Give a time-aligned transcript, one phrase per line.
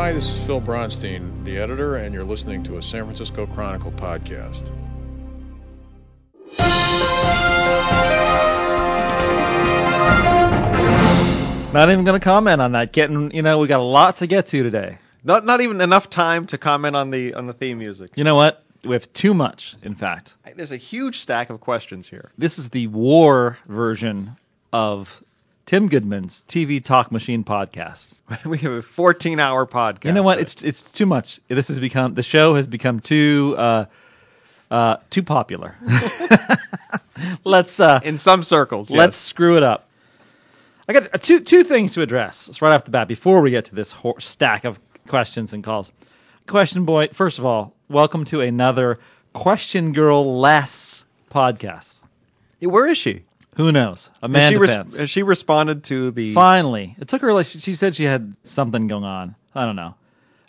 [0.00, 3.90] Hi, this is Phil Bronstein, the editor, and you're listening to a San Francisco Chronicle
[3.90, 4.62] podcast.
[11.72, 12.92] Not even going to comment on that.
[12.92, 14.98] Getting, you know, we got a lot to get to today.
[15.24, 18.12] Not not even enough time to comment on the on the theme music.
[18.14, 18.64] You know what?
[18.84, 20.36] We have too much, in fact.
[20.54, 22.30] There's a huge stack of questions here.
[22.38, 24.36] This is the war version
[24.72, 25.24] of
[25.68, 28.08] Tim Goodman's TV Talk Machine podcast.
[28.46, 30.06] we have a 14 hour podcast.
[30.06, 30.40] You know what?
[30.40, 31.40] It's it's too much.
[31.48, 33.84] This has become the show has become too uh,
[34.70, 35.76] uh, too popular.
[37.44, 38.90] let's uh, in some circles.
[38.90, 39.22] let's yes.
[39.22, 39.90] screw it up.
[40.88, 43.66] I got uh, two two things to address right off the bat before we get
[43.66, 45.92] to this hor- stack of questions and calls.
[46.46, 48.98] Question boy, first of all, welcome to another
[49.34, 52.00] Question Girl less podcast.
[52.60, 53.26] Where is she?
[53.58, 54.04] Who knows?
[54.06, 56.32] Has Amanda she, res- has she responded to the?
[56.32, 59.34] Finally, it took her like she said she had something going on.
[59.52, 59.96] I don't know.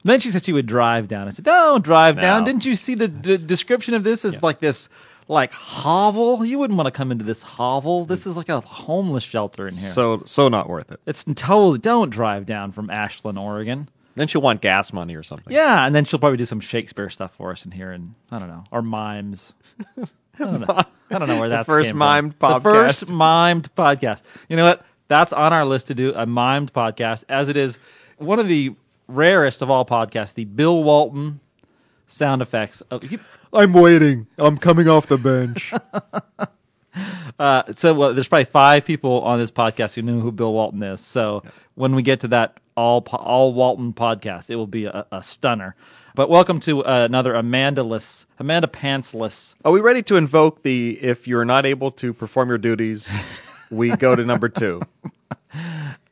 [0.04, 1.28] And then she said she would drive down.
[1.28, 4.60] I said, "Don't drive down." Didn't you see the d- description of this as like
[4.60, 4.90] this,
[5.28, 6.46] like hovel?
[6.46, 8.06] You wouldn't want to come into this hovel.
[8.06, 9.90] This is like a homeless shelter in here.
[9.90, 11.00] So so not worth it.
[11.08, 13.90] it's totally don't drive down from Ashland, Oregon.
[14.14, 15.52] Then she'll want gas money or something.
[15.52, 18.38] Yeah, and then she'll probably do some Shakespeare stuff for us in here, and I
[18.38, 19.54] don't know, or mimes.
[20.40, 20.84] I don't know.
[21.12, 22.64] I don't know where that's first mimed podcast.
[22.64, 24.22] The first mimed podcast.
[24.48, 24.86] You know what?
[25.08, 27.78] That's on our list to do a mimed podcast, as it is
[28.18, 28.76] one of the
[29.08, 30.36] rarest of all podcasts.
[30.36, 31.40] The Bill Walton
[32.08, 32.82] sound effects.
[32.92, 33.20] Of, you-
[33.52, 34.28] I'm waiting.
[34.38, 35.74] I'm coming off the bench.
[37.40, 40.84] uh, so well, there's probably five people on this podcast who knew who Bill Walton
[40.84, 41.02] is.
[41.02, 41.44] So
[41.76, 45.76] when we get to that all all Walton podcast, it will be a, a stunner.
[46.16, 49.54] But welcome to uh, another Amanda less Amanda Pantsless.
[49.64, 53.12] Are we ready to invoke the if you're not able to perform your duties,
[53.70, 54.82] we go to number two?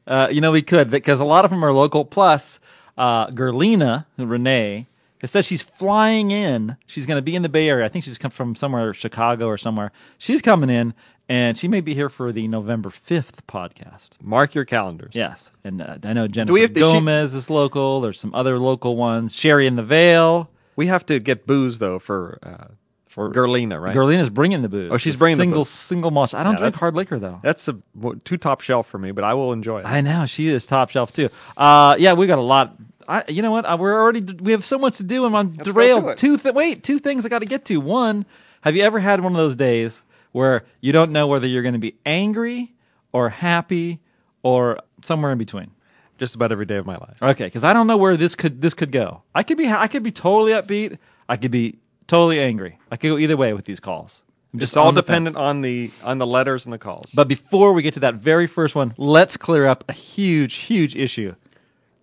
[0.07, 2.05] Uh, you know, we could because a lot of them are local.
[2.05, 2.61] Plus,
[2.97, 4.87] uh, Gerlina Renee
[5.21, 6.77] it says she's flying in.
[6.85, 7.85] She's going to be in the Bay Area.
[7.85, 9.91] I think she's come from somewhere, Chicago or somewhere.
[10.17, 10.93] She's coming in,
[11.29, 14.09] and she may be here for the November fifth podcast.
[14.21, 15.11] Mark your calendars.
[15.13, 18.01] Yes, and uh, I know Jennifer we have to- Gomez is local.
[18.01, 19.35] There's some other local ones.
[19.35, 20.49] Sherry in the Vale.
[20.75, 22.67] We have to get booze though for uh,
[23.07, 23.95] for Gerlina, right?
[23.95, 24.91] Gerlina's bringing the booze.
[24.91, 25.69] Oh, she's bringing the single booze.
[25.69, 26.33] single malt.
[26.35, 27.39] I don't Yeah, drink that's- hard liquor though.
[27.43, 27.75] That's a
[28.23, 29.85] too top shelf for me, but I will enjoy it.
[29.85, 31.29] I know she is top shelf too.
[31.57, 32.75] Uh, yeah, we got a lot.
[33.09, 33.65] I, you know what?
[33.65, 36.05] Uh, we're already we have so much to do, and I'm go to derailed.
[36.09, 36.17] it.
[36.17, 37.77] Two th- wait, two things I got to get to.
[37.77, 38.25] One,
[38.61, 41.73] have you ever had one of those days where you don't know whether you're going
[41.73, 42.73] to be angry
[43.11, 43.99] or happy
[44.43, 45.71] or somewhere in between?
[46.17, 47.21] Just about every day of my life.
[47.21, 49.21] Okay, because I don't know where this could this could go.
[49.35, 50.97] I could be I could be totally upbeat.
[51.29, 51.77] I could be
[52.07, 52.79] totally angry.
[52.91, 54.23] I could go either way with these calls.
[54.53, 55.05] I'm It's all on fence.
[55.05, 57.11] dependent on the on the letters and the calls.
[57.13, 60.95] But before we get to that very first one, let's clear up a huge, huge
[60.95, 61.35] issue.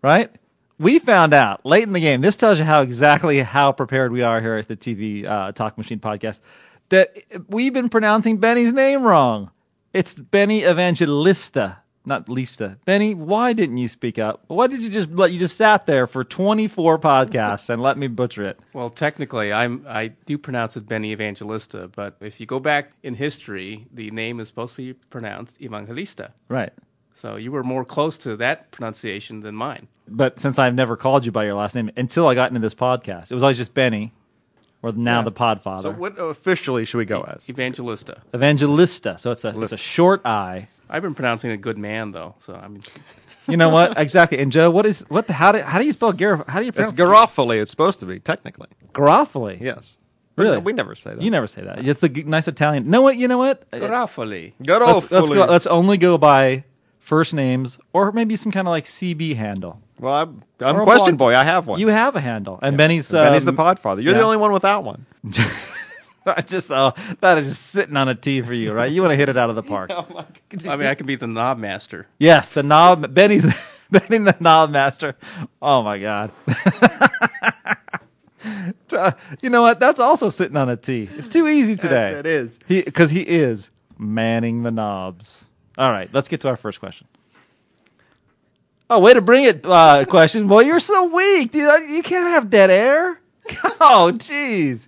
[0.00, 0.30] Right?
[0.78, 2.20] We found out late in the game.
[2.20, 5.76] This tells you how exactly how prepared we are here at the TV uh, Talk
[5.78, 6.40] Machine podcast.
[6.94, 9.50] That we've been pronouncing Benny's name wrong.
[9.92, 12.76] It's Benny Evangelista, not Lista.
[12.84, 14.44] Benny, why didn't you speak up?
[14.46, 18.06] Why did you just let you just sat there for 24 podcasts and let me
[18.06, 18.60] butcher it?
[18.74, 23.16] Well, technically, I'm I do pronounce it Benny Evangelista, but if you go back in
[23.16, 26.32] history, the name is supposed to be pronounced Evangelista.
[26.48, 26.72] Right.
[27.12, 29.88] So you were more close to that pronunciation than mine.
[30.06, 32.74] But since I've never called you by your last name until I got into this
[32.76, 34.12] podcast, it was always just Benny,
[34.84, 35.82] or now the Podfather.
[35.82, 37.48] so what officially should we go as?
[37.48, 38.22] Evangelista.
[38.34, 39.16] Evangelista.
[39.18, 40.68] So it's a it's a short I.
[40.88, 42.82] I've been pronouncing it good man though, so I mean,
[43.48, 43.98] You know what?
[43.98, 44.38] exactly.
[44.38, 45.26] And Joe, what is what?
[45.26, 46.44] The, how do how do you spell Gar?
[46.48, 47.60] How do you It's pronounce Garofoli.
[47.60, 48.68] It's supposed to be technically.
[48.92, 49.60] Garofoli?
[49.60, 49.96] Yes.
[50.36, 50.58] Really?
[50.58, 51.22] We never say that.
[51.22, 51.86] You never say that.
[51.86, 52.90] It's the g- nice Italian.
[52.90, 53.16] No, what?
[53.16, 53.70] You know what?
[53.70, 54.52] Garofoli.
[54.58, 55.34] Let's, let's Garofoli.
[55.34, 55.44] go.
[55.46, 56.64] Let's only go by
[56.98, 59.80] first names or maybe some kind of like CB handle.
[59.98, 61.34] Well, I'm, I'm Or a question blonde- boy.
[61.36, 61.78] I have one.
[61.80, 64.02] You have a handle, and Benny's um, Benny's the Podfather.
[64.02, 65.06] You're the only one without one.
[66.26, 68.90] I just oh, that is just sitting on a tee for you, right?
[68.90, 69.90] You want to hit it out of the park.
[70.66, 72.06] I mean, I can be the knob master.
[72.18, 73.12] Yes, the knob.
[73.12, 73.44] Benny's
[73.90, 75.16] Benny the knob master.
[75.60, 76.30] Oh my god.
[78.92, 79.80] Uh, you know what?
[79.80, 81.08] That's also sitting on a tee.
[81.16, 82.12] It's too easy today.
[82.12, 82.58] it is.
[82.68, 85.44] He because he is manning the knobs.
[85.78, 87.06] All right, let's get to our first question.
[88.90, 89.64] Oh, way to bring it!
[89.64, 90.46] Uh, question.
[90.46, 91.90] Boy, you're so weak, dude.
[91.90, 93.18] You can't have dead air.
[93.80, 94.86] Oh, jeez.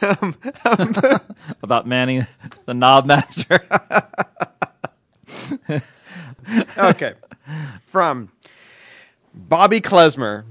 [1.62, 2.26] About manning
[2.66, 3.60] the knob master.
[6.76, 7.14] Okay.
[7.86, 8.30] From
[9.32, 10.44] Bobby Klezmer.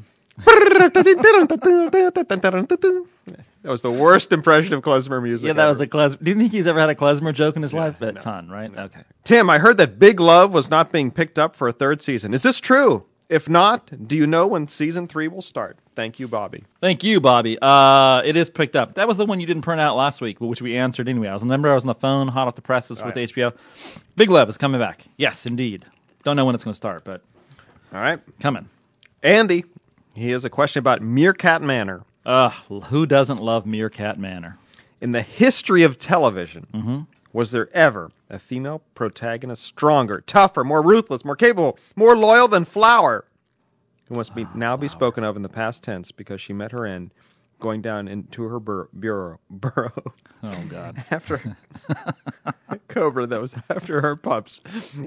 [3.64, 5.48] That was the worst impression of klezmer music.
[5.48, 6.24] Yeah, that was a klezmer.
[6.24, 8.02] Do you think he's ever had a klezmer joke in his life?
[8.02, 8.76] A ton, right?
[8.76, 9.02] Okay.
[9.24, 12.34] Tim, I heard that Big Love was not being picked up for a third season.
[12.34, 13.06] Is this true?
[13.30, 15.78] If not, do you know when season three will start?
[15.96, 16.66] Thank you, Bobby.
[16.82, 17.58] Thank you, Bobby.
[17.62, 18.96] Uh, it is picked up.
[18.96, 21.30] That was the one you didn't print out last week, which we answered anyway.
[21.30, 23.30] I was remember I was on the phone, hot off the presses with right.
[23.30, 23.56] HBO.
[24.18, 25.06] Big Love is coming back.
[25.16, 25.86] Yes, indeed.
[26.24, 27.24] Don't know when it's going to start, but
[27.94, 28.20] All right.
[28.42, 28.68] coming.
[29.24, 29.64] Andy,
[30.14, 32.04] he has a question about Meerkat Manor.
[32.26, 32.52] Ugh,
[32.86, 34.58] who doesn't love Meerkat Manor?
[35.00, 37.00] In the history of television, Mm-hmm.
[37.34, 42.66] was there ever a female protagonist stronger, tougher, more ruthless, more capable, more loyal than
[42.66, 43.26] Flower,
[44.08, 46.86] who must be now be spoken of in the past tense because she met her
[46.86, 47.12] end,
[47.60, 50.14] going down into her bur- bureau burrow
[50.44, 51.04] Oh God.
[51.12, 51.56] after
[52.88, 54.62] Cobra that was after her pups.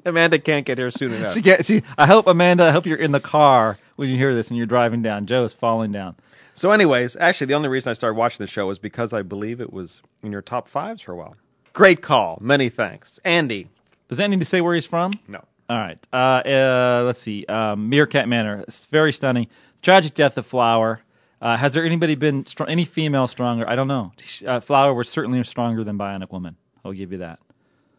[0.04, 1.32] Amanda can't get here soon enough.
[1.34, 2.64] She get, she, I hope Amanda.
[2.64, 5.26] I hope you're in the car when you hear this and you're driving down.
[5.26, 6.16] Joe is falling down.
[6.54, 9.60] So, anyways, actually, the only reason I started watching the show was because I believe
[9.60, 11.36] it was in your top fives for a while.
[11.72, 12.38] Great call.
[12.40, 13.68] Many thanks, Andy.
[14.08, 15.12] Does that need to say where he's from?
[15.26, 15.42] No.
[15.68, 15.98] All right.
[16.12, 16.16] Uh,
[16.46, 17.44] uh, let's see.
[17.46, 18.64] Um, Meerkat Manor.
[18.68, 19.48] It's very stunning.
[19.82, 21.00] Tragic death of Flower.
[21.42, 23.68] Uh, has there anybody been str- any female stronger?
[23.68, 24.12] I don't know.
[24.46, 26.56] Uh, Flower was certainly stronger than Bionic Woman.
[26.84, 27.40] I'll give you that.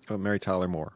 [0.09, 0.93] Oh, Mary Tyler Moore.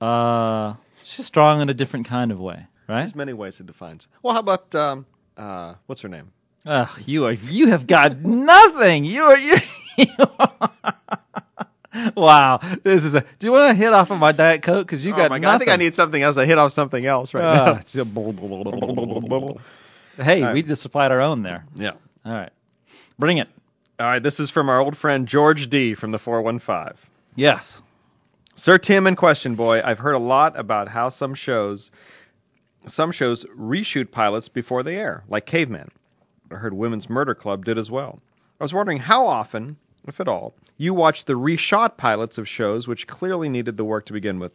[0.00, 3.00] Uh, she's strong in a different kind of way, right?
[3.02, 4.08] There's many ways it defines.
[4.22, 5.06] Well, how about um,
[5.36, 6.32] uh, what's her name?
[6.66, 9.04] Ugh, you are you have got nothing.
[9.04, 9.56] You are you.
[12.16, 13.20] wow, this is a.
[13.38, 14.86] Do you want to hit off of my diet coke?
[14.86, 15.26] Because you got.
[15.26, 15.54] oh my god!
[15.54, 16.36] I think I need something else.
[16.36, 19.54] I hit off something else right Ah, now.
[20.22, 21.64] hey, we just supplied our own there.
[21.74, 21.92] Yeah.
[22.24, 22.50] All right,
[23.18, 23.48] bring it.
[24.00, 24.22] All right.
[24.22, 27.06] This is from our old friend George D from the four one five.
[27.36, 27.80] Yes.
[28.56, 31.90] Sir Tim and Question Boy, I've heard a lot about how some shows
[32.86, 35.90] some shows reshoot pilots before they air, like Caveman.
[36.50, 38.20] I heard Women's Murder Club did as well.
[38.60, 39.76] I was wondering how often,
[40.06, 44.06] if at all, you watch the reshot pilots of shows which clearly needed the work
[44.06, 44.52] to begin with,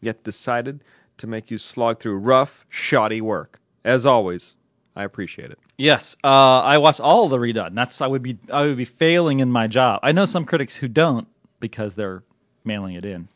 [0.00, 0.82] yet decided
[1.18, 3.60] to make you slog through rough, shoddy work.
[3.84, 4.56] As always,
[4.96, 5.58] I appreciate it.
[5.76, 7.74] Yes, uh, I watch all the redone.
[7.74, 10.00] That's I would be I would be failing in my job.
[10.02, 11.28] I know some critics who don't
[11.60, 12.22] because they're
[12.64, 13.28] mailing it in.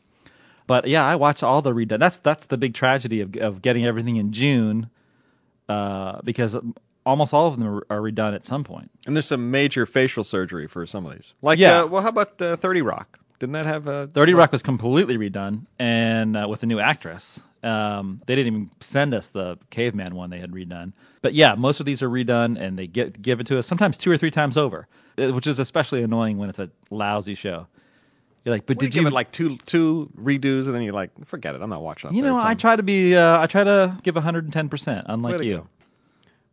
[0.67, 1.99] But yeah, I watch all the redone.
[1.99, 4.89] That's that's the big tragedy of of getting everything in June,
[5.69, 6.57] uh, because
[7.05, 8.89] almost all of them are, redone at some point.
[9.05, 11.33] And there's some major facial surgery for some of these.
[11.41, 11.81] Like, Yeah.
[11.81, 13.19] uh, well, how about uh, 30 Rock?
[13.39, 14.07] Didn't that have a.
[14.07, 17.41] Thirty Rock was completely redone and uh, with a new actress.
[17.61, 20.93] Um, they didn't even send us the caveman one they had redone.
[21.21, 23.97] But yeah, most of these are redone and they get give it to us sometimes
[23.97, 27.67] two or three times over, uh, which is especially annoying when it's a lousy show.
[28.45, 30.83] You're like, but Did did you you give it like two two redos, and then
[30.83, 32.11] you're like, forget it, I'm not watching.
[32.11, 33.13] that You know, third I try to be.
[33.17, 34.69] Uh, I try to give 110.
[34.69, 35.57] percent Unlike you.
[35.57, 35.67] go.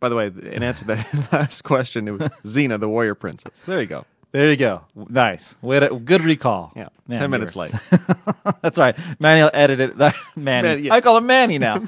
[0.00, 3.52] By the way, in answer to that last question, it was Xena, the warrior princess.
[3.66, 4.04] There you go.
[4.32, 4.82] There you go.
[4.94, 5.56] Nice.
[5.60, 6.72] Way to, good recall.
[6.76, 7.72] Yeah, Man, 10 minutes late.
[8.62, 8.96] That's right.
[9.18, 9.96] Manny will edit it.
[9.96, 10.14] Manny.
[10.36, 10.94] Man, yeah.
[10.94, 11.80] I call him Manny now.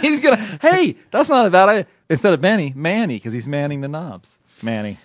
[0.00, 0.36] he's gonna.
[0.60, 1.86] Hey, that's not a bad idea.
[2.08, 4.38] Instead of Manny, Manny, because he's manning the knobs.
[4.62, 4.98] Manny.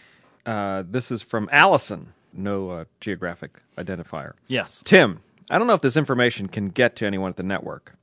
[0.46, 4.34] Uh, this is from Allison, no uh, geographic identifier.
[4.48, 4.81] Yes.
[4.86, 7.94] Tim, I don't know if this information can get to anyone at the network,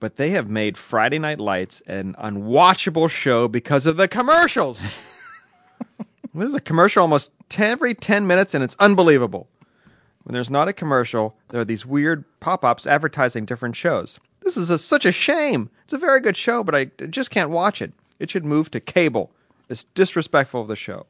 [0.00, 4.82] but they have made Friday Night Lights an unwatchable show because of the commercials.
[6.34, 9.48] There's a commercial almost 10, every 10 minutes, and it's unbelievable.
[10.22, 14.20] When there's not a commercial, there are these weird pop ups advertising different shows.
[14.42, 15.70] This is a, such a shame.
[15.82, 17.92] It's a very good show, but I just can't watch it.
[18.20, 19.32] It should move to cable.
[19.68, 21.06] It's disrespectful of the show.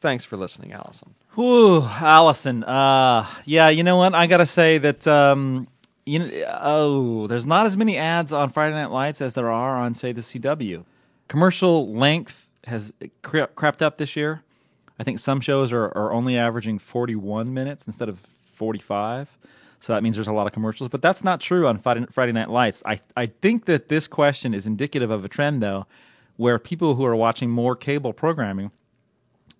[0.00, 1.14] Thanks for listening, Allison.
[1.34, 2.64] Whew, Allison.
[2.64, 4.14] Uh, yeah, you know what?
[4.14, 5.06] I gotta say that.
[5.06, 5.68] Um,
[6.06, 9.76] you know, oh, there's not as many ads on Friday Night Lights as there are
[9.76, 10.84] on, say, the CW.
[11.28, 12.92] Commercial length has
[13.22, 14.42] cre- crept up this year.
[14.98, 18.20] I think some shows are, are only averaging 41 minutes instead of
[18.54, 19.36] 45.
[19.80, 22.32] So that means there's a lot of commercials, but that's not true on Friday, Friday
[22.32, 22.82] Night Lights.
[22.86, 25.86] I, I think that this question is indicative of a trend, though,
[26.36, 28.70] where people who are watching more cable programming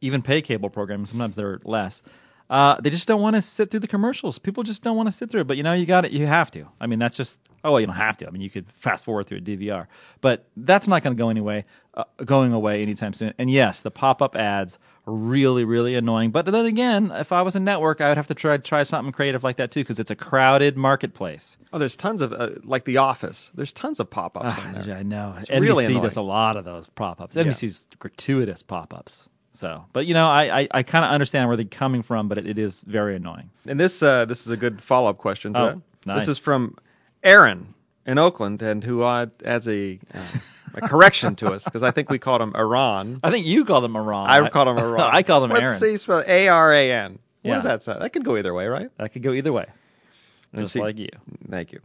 [0.04, 1.06] even pay cable programming.
[1.06, 2.02] Sometimes they're less.
[2.50, 4.38] Uh, they just don't want to sit through the commercials.
[4.38, 5.46] People just don't want to sit through it.
[5.46, 6.12] But you know, you got it.
[6.12, 6.66] You have to.
[6.80, 7.40] I mean, that's just.
[7.64, 8.26] Oh, well, you don't have to.
[8.26, 9.86] I mean, you could fast forward through a DVR,
[10.20, 11.64] but that's not going to go anyway.
[11.94, 13.32] Uh, going away anytime soon.
[13.38, 16.32] And yes, the pop up ads are really, really annoying.
[16.32, 19.12] But then again, if I was a network, I would have to try try something
[19.12, 21.56] creative like that too, because it's a crowded marketplace.
[21.72, 24.86] Oh, there's tons of, uh, like The Office, there's tons of pop ups Ah, in
[24.88, 24.96] there.
[24.96, 25.34] I know.
[25.38, 27.36] It's NBC really does a lot of those pop ups.
[27.36, 29.28] NBC's gratuitous pop ups.
[29.54, 32.38] So, but you know, I I, I kind of understand where they're coming from, but
[32.38, 33.50] it, it is very annoying.
[33.66, 35.52] And this uh, this is a good follow up question.
[35.54, 35.78] To Oh, that.
[36.06, 36.20] nice.
[36.20, 36.76] This is from
[37.22, 37.72] Aaron
[38.06, 40.18] in Oakland, and who uh, adds a, uh,
[40.74, 43.20] a correction to us because I think we called him Iran.
[43.22, 44.28] I think you called him Iran.
[44.28, 45.10] I called him Iran.
[45.14, 45.90] I called him What's Aaron.
[45.92, 47.12] he spell A R A N?
[47.12, 47.54] What Yeah.
[47.54, 48.02] does that sound?
[48.02, 48.88] That could go either way, right?
[48.98, 49.66] That could go either way.
[50.54, 51.08] Just see- like you.
[51.48, 51.80] Thank you,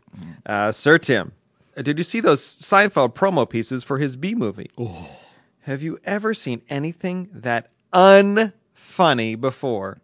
[0.46, 1.34] uh, Sir Tim.
[1.82, 4.70] Did you see those Seinfeld promo pieces for his Bee Movie?
[5.64, 10.00] Have you ever seen anything that unfunny before?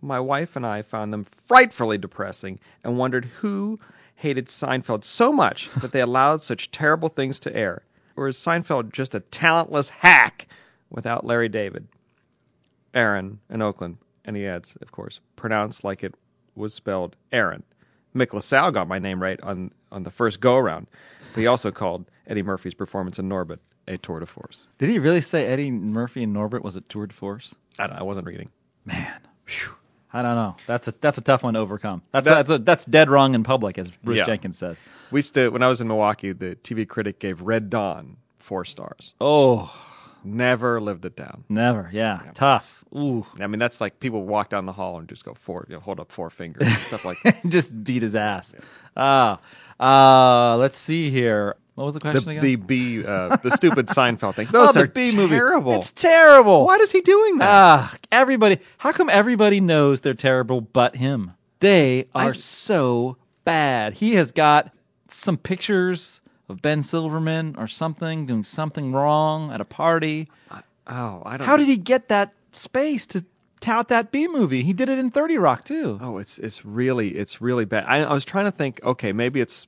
[0.00, 3.80] My wife and I found them frightfully depressing and wondered who
[4.14, 7.82] hated Seinfeld so much that they allowed such terrible things to air.
[8.14, 10.46] Or is Seinfeld just a talentless hack
[10.88, 11.88] without Larry David?
[12.94, 13.98] Aaron in Oakland.
[14.24, 16.14] And he adds, of course, pronounced like it
[16.54, 17.64] was spelled Aaron.
[18.14, 20.86] Mick LaSalle got my name right on, on the first go around.
[21.34, 24.66] He also called Eddie Murphy's performance in Norbit a tour de force.
[24.78, 27.54] Did he really say Eddie Murphy and Norbit was a tour de force?
[27.78, 28.50] I, don't, I wasn't reading.
[28.84, 29.20] Man.
[30.14, 30.56] I don't know.
[30.66, 32.02] That's a that's a tough one to overcome.
[32.12, 34.24] That's that's a, that's dead wrong in public, as Bruce Yeah.
[34.26, 34.84] Jenkins says.
[35.10, 38.64] We used to, when I was in Milwaukee, the TV critic gave Red Dawn four
[38.64, 39.14] stars.
[39.20, 39.74] Oh,
[40.24, 41.42] Never lived it down.
[41.48, 41.90] never.
[41.92, 42.84] Yeah, tough.
[42.94, 45.74] Ooh, I mean, that's like people walk down the hall and just go four, you
[45.74, 47.40] know, hold up four fingers, and stuff like that.
[47.48, 48.54] just beat his ass.
[48.96, 49.40] Ah,
[49.80, 51.56] uh, let's see here.
[51.74, 52.42] What was the The, question again?
[52.44, 54.50] the B, uh, the stupid Seinfeld things.
[54.54, 55.34] oh, Those the are Bee Movie.
[55.36, 55.74] terrible.
[55.76, 56.66] It's terrible.
[56.66, 57.48] Why is he doing that?
[57.48, 58.58] Ah, everybody.
[58.78, 61.32] How come everybody knows they're terrible but him?
[61.60, 63.94] They are I- so bad.
[63.94, 64.72] He has got
[65.08, 70.28] some pictures of Ben Silverman or something doing something wrong at a party.
[70.86, 71.46] oh, I don't.
[71.46, 73.24] How did he get that space to
[73.60, 74.62] tout that Bee Movie?
[74.62, 75.98] He did it in 30 Rock too.
[76.02, 77.84] Oh, it's it's really it's really bad.
[77.86, 78.80] I, I was trying to think.
[78.84, 79.66] Okay, maybe it's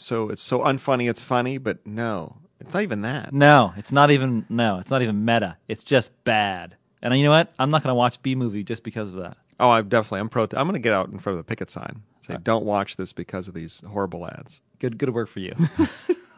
[0.00, 1.08] so it's so unfunny.
[1.08, 3.32] It's funny, but no, it's not even that.
[3.32, 5.56] No, it's not even no, it's not even meta.
[5.68, 6.76] It's just bad.
[7.02, 7.52] And you know what?
[7.58, 9.36] I'm not going to watch Bee Movie just because of that.
[9.58, 10.20] Oh, I'm definitely.
[10.20, 10.44] I'm pro.
[10.44, 12.02] I'm going to get out in front of the picket sign.
[12.20, 14.60] Say, don't watch this because of these horrible ads.
[14.78, 15.54] Good good work for you.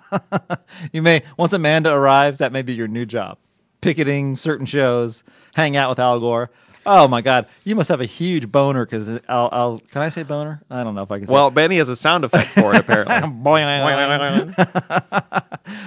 [0.92, 3.38] you may once Amanda arrives, that may be your new job.
[3.80, 6.50] Picketing certain shows, hang out with Al Gore.
[6.84, 9.78] Oh my God, you must have a huge boner because I'll, I'll.
[9.78, 10.60] Can I say boner?
[10.68, 11.28] I don't know if I can.
[11.28, 13.14] say Well, Benny has a sound effect for it apparently.
[13.42, 14.52] Boing.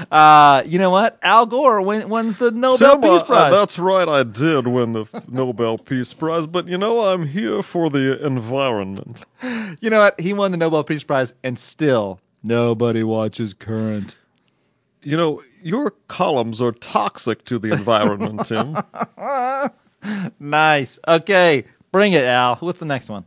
[0.12, 1.20] uh, you know what?
[1.22, 3.52] Al Gore win, wins the Nobel Peace Prize.
[3.52, 4.08] that's right.
[4.08, 9.26] I did win the Nobel Peace Prize, but you know I'm here for the environment.
[9.82, 10.20] you know what?
[10.20, 14.16] He won the Nobel Peace Prize, and still nobody watches Current.
[15.04, 18.78] You know your columns are toxic to the environment, Tim.
[20.40, 21.00] Nice.
[21.08, 22.56] Okay, bring it, Al.
[22.58, 23.26] What's the next one?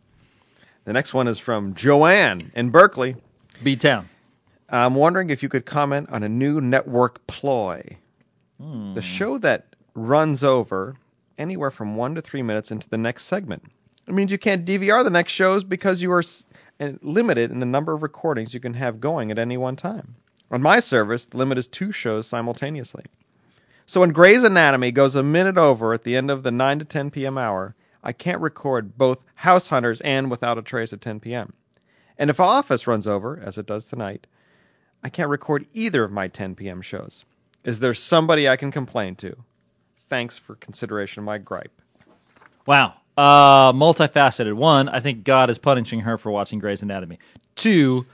[0.84, 3.14] the next one is from Joanne in Berkeley.
[3.62, 4.08] B Town.
[4.70, 7.98] I'm wondering if you could comment on a new network ploy.
[8.58, 9.00] The hmm.
[9.00, 10.96] show that runs over
[11.36, 13.64] anywhere from one to three minutes into the next segment.
[14.06, 16.46] It means you can't DVR the next shows because you are s-
[16.80, 20.16] uh, limited in the number of recordings you can have going at any one time.
[20.50, 23.04] On my service, the limit is two shows simultaneously.
[23.88, 26.84] So when Grey's Anatomy goes a minute over at the end of the 9 to
[26.84, 27.38] 10 p.m.
[27.38, 31.54] hour, I can't record both House Hunters and Without a Trace at 10 p.m.
[32.18, 34.26] And if Office runs over, as it does tonight,
[35.02, 36.82] I can't record either of my 10 p.m.
[36.82, 37.24] shows.
[37.64, 39.34] Is there somebody I can complain to?
[40.10, 41.80] Thanks for consideration of my gripe.
[42.66, 42.92] Wow.
[43.16, 44.52] Uh, multifaceted.
[44.52, 47.18] One, I think God is punishing her for watching Grey's Anatomy.
[47.56, 48.04] Two,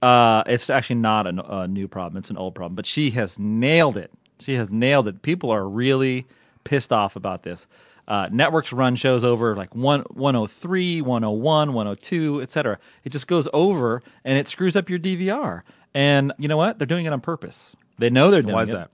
[0.00, 2.74] uh, it's actually not a, a new problem; it's an old problem.
[2.74, 4.10] But she has nailed it.
[4.40, 5.22] She has nailed it.
[5.22, 6.26] People are really
[6.64, 7.66] pissed off about this.
[8.06, 12.78] Uh, networks run shows over like one, 103, 101, 102, etc.
[13.04, 15.62] It just goes over and it screws up your DVR.
[15.94, 16.78] And you know what?
[16.78, 17.74] They're doing it on purpose.
[17.98, 18.90] They know they're doing Why is it that?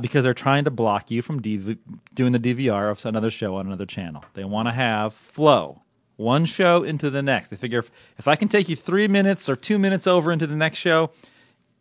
[0.00, 1.78] because they're trying to block you from DV-
[2.14, 4.24] doing the DVR of another show on another channel.
[4.34, 5.82] They want to have flow,
[6.16, 7.48] one show into the next.
[7.50, 10.46] They figure if, if I can take you three minutes or two minutes over into
[10.46, 11.10] the next show,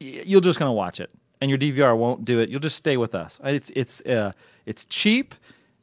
[0.02, 1.10] y- you're just going to watch it,
[1.42, 2.50] and your DVR won't do it.
[2.50, 3.40] You'll just stay with us.
[3.44, 4.32] It's it's uh,
[4.66, 5.36] it's cheap,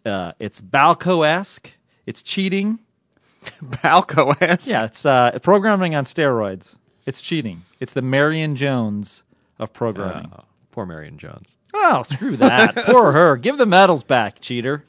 [0.04, 1.72] uh, it's Balco esque,
[2.06, 2.78] it's cheating.
[3.62, 4.68] Balco esque.
[4.68, 6.74] Yeah, it's uh, programming on steroids.
[7.06, 7.62] It's cheating.
[7.80, 9.22] It's the Marion Jones
[9.58, 10.30] of programming.
[10.34, 11.56] Oh, poor Marion Jones.
[11.74, 12.76] Oh, screw that.
[12.86, 13.36] Poor her.
[13.36, 14.84] Give the medals back, cheater.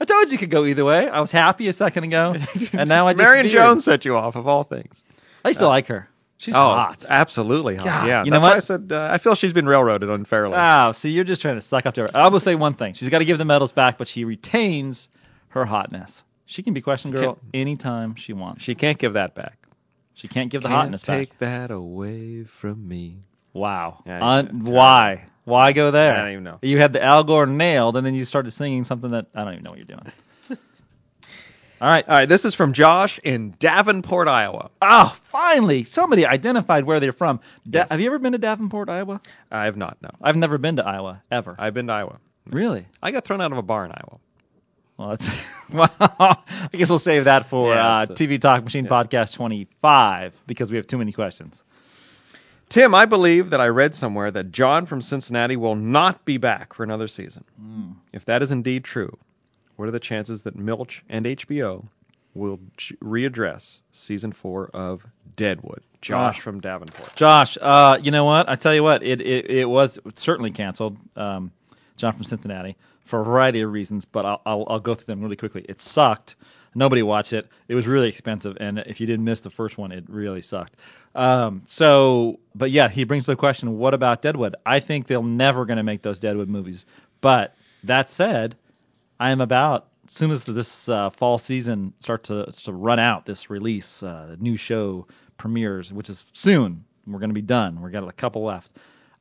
[0.00, 1.08] I told you it could go either way.
[1.08, 2.34] I was happy a second ago,
[2.72, 3.54] and now I just Marion veered.
[3.56, 5.04] Jones set you off of all things.
[5.44, 6.08] I still like her.
[6.36, 7.04] She's Oh, hot.
[7.08, 7.84] absolutely hot.
[7.84, 8.56] God, yeah, you know that's why what?
[8.56, 10.56] I said uh, I feel she's been railroaded unfairly.
[10.58, 12.08] Oh, see, you're just trying to suck up to her.
[12.14, 15.08] I will say one thing: she's got to give the medals back, but she retains
[15.50, 16.24] her hotness.
[16.46, 18.62] She can be question girl can't- anytime she wants.
[18.62, 19.56] she can't give that back.
[20.14, 21.30] she can't give the Can't hotness take back.
[21.30, 23.20] Take that away from me.
[23.52, 24.02] Wow.
[24.04, 25.26] Yeah, Un- why?
[25.44, 26.14] Why go there?
[26.14, 26.58] I don't even know.
[26.62, 29.52] You had the Al Gore nailed, and then you started singing something that I don't
[29.54, 30.10] even know what you're doing.
[31.84, 32.08] All right.
[32.08, 34.70] All right, this is from Josh in Davenport, Iowa.
[34.80, 37.40] Oh, finally, somebody identified where they're from.
[37.68, 39.20] Da- Have you ever been to Davenport, Iowa?
[39.50, 39.98] I have not.
[40.00, 41.54] No, I've never been to Iowa ever.
[41.58, 42.20] I've been to Iowa.
[42.48, 42.86] really?
[43.02, 44.18] I got thrown out of a bar in Iowa.
[44.96, 45.28] Well, that's
[45.70, 45.92] well.
[46.00, 50.70] I guess we'll save that for Yeah, uh, a- TV Talk Machine Podcast 25 because
[50.70, 51.62] we have too many questions.
[52.70, 56.72] Tim, I believe that I read somewhere that John from Cincinnati will not be back
[56.72, 57.44] for another season.
[58.14, 59.18] If that is indeed true,
[59.76, 61.86] what are the chances that Milch and HBO
[62.34, 65.82] will ch- readdress season four of Deadwood?
[66.00, 66.40] Josh Ah.
[66.42, 67.14] from Davenport.
[67.16, 68.48] Josh, uh, you know what?
[68.48, 70.96] I tell you what, it it, it was certainly canceled.
[71.16, 71.50] Um,
[71.96, 75.22] John from Cincinnati for a variety of reasons, but I'll, I'll I'll go through them
[75.22, 75.64] really quickly.
[75.68, 76.34] It sucked.
[76.76, 77.46] Nobody watched it.
[77.68, 80.74] It was really expensive, and if you didn't miss the first one, it really sucked.
[81.14, 84.56] Um, so, but yeah, he brings up the question: What about Deadwood?
[84.66, 86.84] I think they're never going to make those Deadwood movies.
[87.20, 87.54] But
[87.84, 88.56] that said,
[89.18, 93.26] I am about as soon as this uh, fall season starts to to run out,
[93.26, 95.06] this release, uh, new show
[95.38, 96.84] premieres, which is soon.
[97.06, 97.82] We're going to be done.
[97.82, 98.72] We've got a couple left.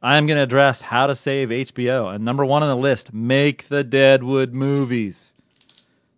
[0.01, 3.13] I am going to address how to save HBO, and number one on the list:
[3.13, 5.33] make the Deadwood movies.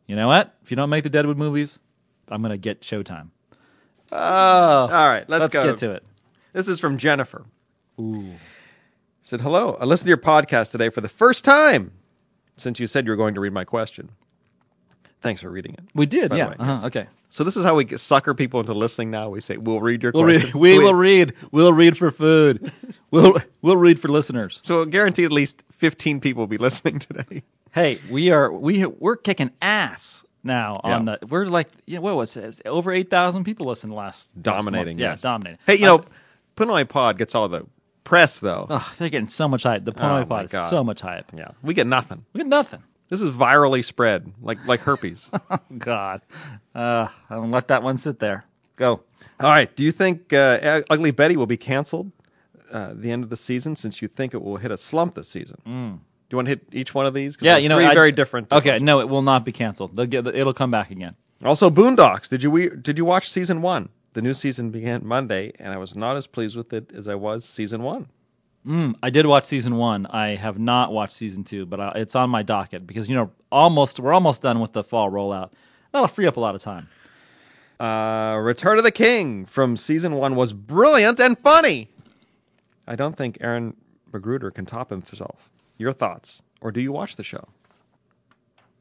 [0.07, 0.55] You know what?
[0.63, 1.79] If you don't make the Deadwood movies,
[2.29, 3.29] I'm going to get Showtime.
[4.11, 5.63] Oh, All right, let's, let's go.
[5.63, 6.03] get to it.
[6.53, 7.45] This is from Jennifer.
[7.99, 8.35] Ooh.
[9.23, 9.77] Said, hello.
[9.81, 11.91] I listened to your podcast today for the first time
[12.57, 14.09] since you said you were going to read my question.
[15.21, 15.79] Thanks for reading it.
[15.95, 16.49] We did, yeah.
[16.49, 16.85] way, uh-huh.
[16.87, 17.07] Okay.
[17.31, 19.29] So this is how we sucker people into listening now.
[19.29, 20.41] We say, we'll read your We'll read.
[20.41, 20.59] question.
[20.59, 21.33] We So will read.
[21.51, 22.71] We'll read for food.
[23.11, 24.59] We'll we'll read for listeners.
[24.61, 27.43] So we'll guarantee at least 15 people will be listening today.
[27.71, 31.17] Hey, we are we we're kicking ass now on Yeah.
[31.19, 31.27] the.
[31.27, 32.61] We're like you know, what was it?
[32.65, 34.95] Over eight thousand people listened last last Dominating.
[34.95, 34.99] month.
[35.01, 35.21] Yeah, yes.
[35.21, 35.59] dominating.
[35.67, 36.05] Hey, you know,
[36.55, 37.65] Put on my pod gets all the
[38.05, 38.67] press, though.
[38.69, 39.83] Ugh, they're getting so much hype.
[39.83, 40.69] The Oh, Pony my Pod is God.
[40.69, 41.25] so much hype.
[41.37, 41.49] Yeah.
[41.61, 42.23] We get nothing.
[42.31, 42.81] We get nothing.
[43.09, 45.29] This is virally spread, like like herpes.
[45.77, 46.21] God,
[46.73, 48.45] uh, I'll let that one sit there.
[48.77, 49.01] Go.
[49.39, 49.73] All right.
[49.75, 52.11] Do you think uh, Ugly Betty will be canceled
[52.71, 53.75] uh, the end of the season?
[53.75, 55.57] Since you think it will hit a slump this season.
[55.65, 55.71] Do
[56.31, 57.37] you want to hit each one of these?
[57.39, 58.51] Yeah, you know, three I- very different.
[58.51, 59.95] Okay, no, it will not be canceled.
[59.95, 60.25] They'll get.
[60.25, 61.15] It'll come back again.
[61.43, 62.27] Also, Boondocks.
[62.27, 63.89] Did you we did you watch season one?
[64.15, 67.15] The new season began Monday, and I was not as pleased with it as I
[67.15, 68.07] was season one.
[69.03, 70.05] I did watch season one.
[70.05, 73.31] I have not watched season two, but I, it's on my docket because you know
[73.51, 75.51] almost we're almost done with the fall rollout.
[75.91, 76.87] That'll free up a lot of time.
[77.77, 81.89] Uh, Return of the King from season one was brilliant and funny.
[82.87, 83.75] I don't think Aaron
[84.13, 85.49] McGruder can top himself.
[85.77, 87.49] Your thoughts, or do you watch the show?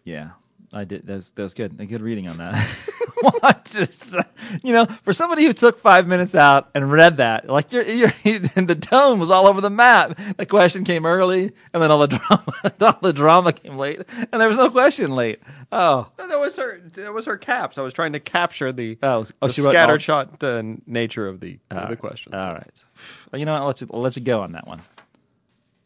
[0.04, 0.30] Yeah,
[0.74, 1.06] I did.
[1.06, 1.80] That was good.
[1.80, 2.54] A good reading on that.
[3.20, 3.64] what?
[3.70, 4.24] Just, uh,
[4.62, 8.12] you know, for somebody who took five minutes out and read that, like you're, you're,
[8.24, 10.18] and the tone was all over the map.
[10.36, 14.00] The question came early, and then all the drama, all the drama came late,
[14.32, 15.38] and there was no question late.
[15.70, 16.80] Oh, No, that was her.
[16.94, 17.78] That was her caps.
[17.78, 21.28] I was trying to capture the, Oh, oh, the she wrote all- scattershot uh, nature
[21.28, 22.34] of the of the questions.
[22.34, 22.84] all right.
[23.30, 23.60] Well, you know what?
[23.60, 24.80] I'll let you, I'll let you go on that one.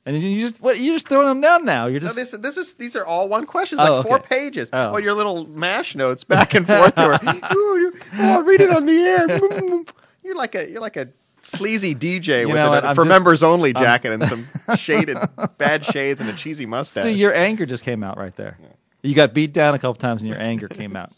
[0.08, 0.80] And then you just what?
[0.80, 1.86] You're just throwing them down now.
[1.86, 4.70] You're No, just this this is these are all one question, Oh, like four pages.
[4.72, 4.92] Oh.
[4.94, 6.98] Oh, your little mash notes back and forth.
[6.98, 7.12] Ooh,
[7.52, 9.84] oh, I'll read it on the air.
[10.24, 11.08] You're like a you're like a
[11.42, 15.18] sleazy DJ with know a, for just- members only jacket and some shaded
[15.58, 17.04] bad shades and a cheesy mustache.
[17.04, 18.56] See, your anger just came out right there.
[19.02, 21.12] You got beat down a couple times, and your anger came out.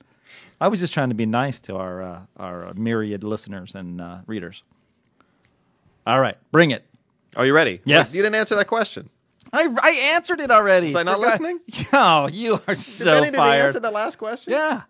[0.60, 4.18] I was just trying to be nice to our uh, our myriad listeners and uh,
[4.26, 4.64] readers.
[6.08, 6.84] All right, bring it.
[7.36, 7.80] Are you ready?
[7.84, 8.14] Yes.
[8.14, 9.08] You didn't answer that question.
[9.52, 10.88] I, I answered it already.
[10.88, 11.60] Was I not Forgot- listening?
[11.92, 13.66] No, you are Did so Benny, did he fired.
[13.66, 14.52] answer the last question?
[14.52, 14.82] yeah.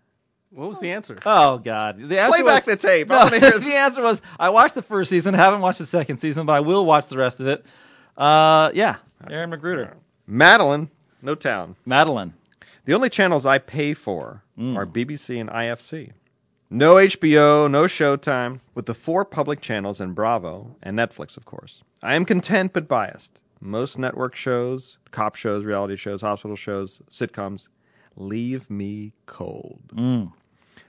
[0.52, 1.16] What was the answer?
[1.24, 2.08] Oh God.
[2.08, 3.08] The answer Play back was, the tape.
[3.10, 5.86] I No, wanna hear the answer was I watched the first season, haven't watched the
[5.86, 7.64] second season, but I will watch the rest of it.
[8.16, 8.96] Uh, yeah.
[9.30, 9.94] Aaron McGruder,
[10.26, 10.90] Madeline,
[11.22, 11.76] no town.
[11.86, 12.34] Madeline.
[12.84, 14.76] The only channels I pay for Mm.
[14.76, 16.12] are BBC and IFC.
[16.72, 21.82] No HBO, no Showtime, with the four public channels and Bravo and Netflix, of course.
[22.02, 23.40] I am content but biased.
[23.60, 27.66] Most network shows, cop shows, reality shows, hospital shows, sitcoms
[28.16, 29.80] leave me cold.
[29.94, 30.32] Mm.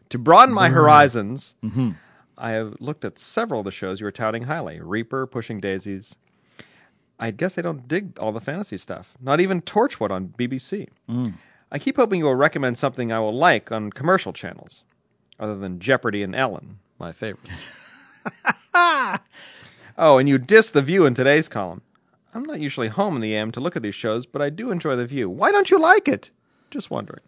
[0.09, 1.91] To broaden my horizons, Mm-hmm.
[2.37, 6.15] I have looked at several of the shows you were touting highly Reaper, Pushing Daisies.
[7.19, 9.13] I guess I don't dig all the fantasy stuff.
[9.21, 10.87] Not even Torchwood on BBC.
[11.07, 11.33] Mm.
[11.71, 14.83] I keep hoping you will recommend something I will like on commercial channels,
[15.41, 17.51] other than Jeopardy and Ellen, my favorites.
[18.73, 21.81] oh, and you diss The View in today's column.
[22.33, 24.71] I'm not usually home in the AM to look at these shows, but I do
[24.71, 25.29] enjoy The View.
[25.29, 26.29] Why don't you like it?
[26.69, 27.21] Just wondering.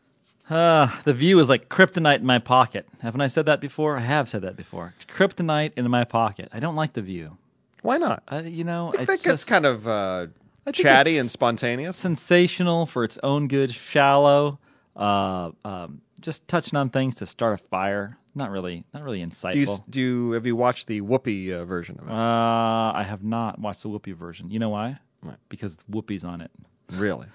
[0.50, 2.86] Uh, the view is like kryptonite in my pocket.
[3.02, 3.98] Haven't I said that before?
[3.98, 4.94] I have said that before.
[4.98, 6.50] It's kryptonite in my pocket.
[6.54, 7.38] I don't like the view.
[7.82, 8.24] Why not?
[8.28, 10.28] I, you know, I think it's just kind of uh,
[10.74, 11.98] chatty and spontaneous.
[11.98, 14.60] sensational for its own good, shallow,
[14.96, 18.18] uh, um, just touching on things to start a fire.
[18.34, 19.52] Not really, not really insightful.
[19.54, 22.12] Do you, do you, have you watched the Whoopi uh, version of it?
[22.12, 24.50] uh, I have not watched the Whoopi version.
[24.50, 24.98] You know why?
[25.22, 25.36] Why?
[25.50, 26.50] Because Whoopi's on it.
[26.92, 27.28] really?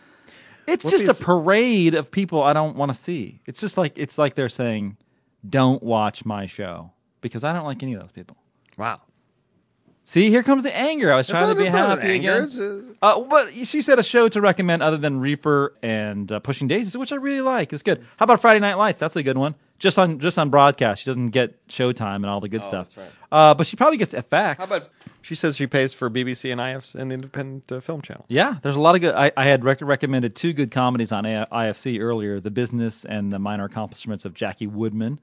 [0.66, 3.40] It's just a parade of people I don't want to see.
[3.46, 4.98] It's just like it's like they're saying,
[5.48, 6.90] "Don't watch my show,"
[7.22, 8.36] because I don't like any of those people.
[8.76, 9.00] Wow.
[10.10, 11.12] See, here comes the anger.
[11.12, 12.42] I was trying to be It's not- it's not happy again.
[12.44, 12.56] it's,
[13.02, 16.96] uh, but she said a show to recommend other than Reaper and uh, Pushing Daisies,
[16.96, 17.74] which I really like.
[17.74, 17.98] It's good.
[18.16, 19.00] How about Friday Night Lights?
[19.00, 19.54] That's a good one.
[19.78, 21.02] Just on just on broadcast.
[21.02, 22.86] She doesn't get Showtime and all the good stuff.
[22.94, 23.10] that's right.
[23.30, 24.56] Uh, but she probably gets FX.
[24.56, 24.88] How about
[25.20, 28.24] she says she pays for BBC and IFs and the Independent uh, Film Channel.
[28.28, 29.14] Yeah, there's a lot of good.
[29.14, 33.30] I, I had rec- recommended two good comedies on A- IFC earlier: The Business and
[33.30, 35.18] the Minor Accomplishments of Jackie Woodman.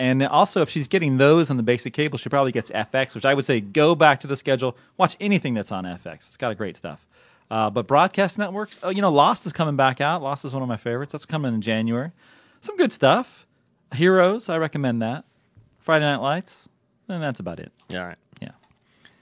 [0.00, 3.24] And also, if she's getting those on the basic cable, she probably gets FX, which
[3.24, 6.28] I would say go back to the schedule, watch anything that's on FX.
[6.28, 7.04] It's got a great stuff.
[7.50, 10.22] Uh, but broadcast networks, oh, you know, Lost is coming back out.
[10.22, 11.12] Lost is one of my favorites.
[11.12, 12.12] That's coming in January.
[12.60, 13.46] Some good stuff.
[13.94, 15.24] Heroes, I recommend that.
[15.78, 16.68] Friday Night Lights,
[17.08, 17.72] and that's about it.
[17.92, 18.18] All right.
[18.42, 18.50] Yeah.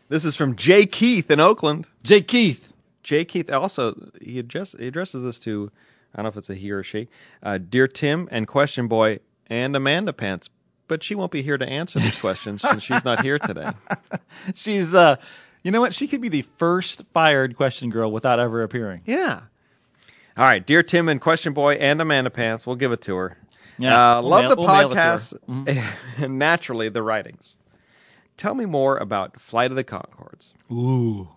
[0.09, 1.87] This is from Jay Keith in Oakland.
[2.03, 2.73] Jay Keith.
[3.05, 5.71] Jay Keith also he address, he addresses this to
[6.13, 7.09] I don't know if it's a he or she.
[7.43, 10.49] Uh, Dear Tim and Question Boy and Amanda Pants,
[10.89, 13.71] but she won't be here to answer these questions since she's not here today.
[14.55, 15.17] She's, uh,
[15.63, 15.93] you know what?
[15.95, 19.03] She could be the first fired question girl without ever appearing.
[19.07, 19.41] Yeah.
[20.37, 23.39] All right, dear Tim and Question Boy and Amanda Pants, we'll give it to her.
[23.79, 25.17] Yeah, uh, we'll love mail- the we'll mail it to her.
[25.17, 25.85] podcast
[26.25, 27.57] and naturally the writings.
[28.37, 30.53] Tell me more about Flight of the Conchords.
[30.71, 31.29] Ooh.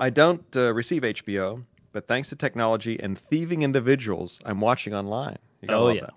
[0.00, 5.38] I don't uh, receive HBO, but thanks to technology and thieving individuals, I'm watching online.
[5.60, 6.00] You Oh, love yeah.
[6.02, 6.14] that.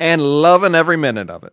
[0.00, 1.52] And loving every minute of it.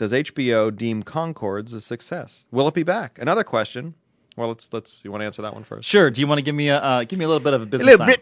[0.00, 2.46] Does HBO deem Conchords a success?
[2.50, 3.18] Will it be back?
[3.20, 3.92] Another question.
[4.34, 5.04] Well, let's let's.
[5.04, 5.86] You want to answer that one first?
[5.86, 6.08] Sure.
[6.08, 7.66] Do you want to give me a uh, give me a little bit of a
[7.66, 8.14] business time?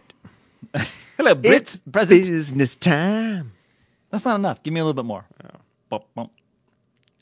[1.16, 1.78] Hello, Brit.
[1.92, 2.24] Present.
[2.24, 3.52] business time.
[4.10, 4.60] That's not enough.
[4.64, 5.24] Give me a little bit more.
[5.88, 6.32] Bump, bump.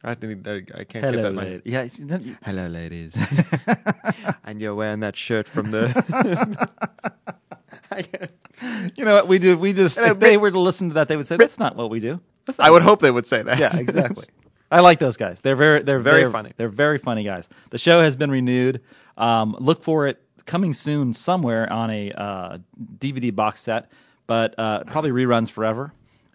[0.03, 1.29] I, didn't- I I can't Hello, get that.
[1.29, 1.63] in my- lady.
[1.67, 1.83] Yeah.
[1.83, 3.15] it's- you- Hello, ladies.
[4.45, 6.69] and you're wearing that shirt from the.
[8.97, 9.59] You know what we do?
[9.59, 11.77] We just Hello, if they were to listen to that, they would say that's not
[11.77, 12.21] what we do.
[12.47, 13.59] That's not I would what hope they would say that.
[13.59, 14.25] Yeah, exactly.
[14.71, 15.41] I like those guys.
[15.41, 16.53] They're very, they're Very they're- funny.
[16.57, 17.49] They're very funny guys.
[17.71, 18.81] The show has been renewed.
[19.17, 22.59] Um, look for it coming soon somewhere on a uh,
[22.99, 23.91] DVD box set,
[24.27, 25.93] but uh, probably reruns forever.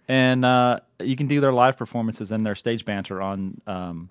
[0.08, 4.08] And uh, you can do their live performances and their stage banter on um,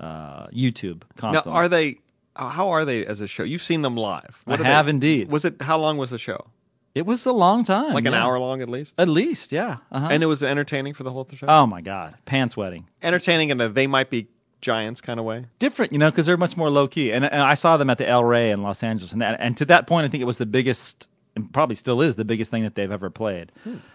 [0.00, 1.02] uh, YouTube.
[1.22, 1.98] Now, are they?
[2.34, 3.42] uh, How are they as a show?
[3.44, 4.42] You've seen them live.
[4.46, 5.30] I are they- have indeed.
[5.30, 5.60] Was it?
[5.62, 6.46] How long was the show?
[6.94, 8.22] It was a long time, Like an yeah.
[8.24, 8.94] hour long, at least.
[8.98, 9.50] at least.
[9.50, 9.78] Yeah.
[9.90, 10.08] Uh-huh.
[10.10, 11.46] And it was entertaining for the whole show.
[11.48, 12.86] oh my god, pants wetting.
[13.02, 14.28] entertaining in a they might be
[14.60, 15.44] giants kind of way.
[15.58, 17.12] different, you know, because they're much more low key.
[17.12, 19.56] And, and I saw them at the El Rey in Los Angeles, and that, and
[19.58, 22.50] to that point, I think it was the biggest, and probably still is the biggest
[22.50, 23.52] thing that they've ever played.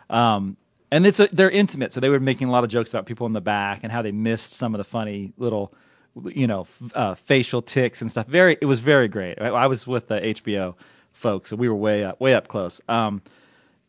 [0.10, 0.58] Um,
[0.92, 3.26] and it's a, they're intimate, so they were making a lot of jokes about people
[3.28, 5.74] in the back and how they missed some of the funny little,
[6.26, 8.28] you know, f- uh, facial ticks and stuff.
[8.28, 9.40] Very, it was very great.
[9.42, 10.76] I, I was with the HBO
[11.20, 12.82] folks, so we were way up, way up close.
[12.90, 13.22] Um,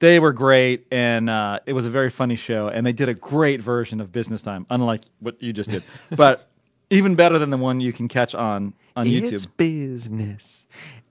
[0.00, 2.68] they were great, and uh, it was a very funny show.
[2.68, 6.48] And they did a great version of Business Time, unlike what you just did, but
[6.90, 9.32] even better than the one you can catch on on YouTube.
[9.32, 10.66] It's business.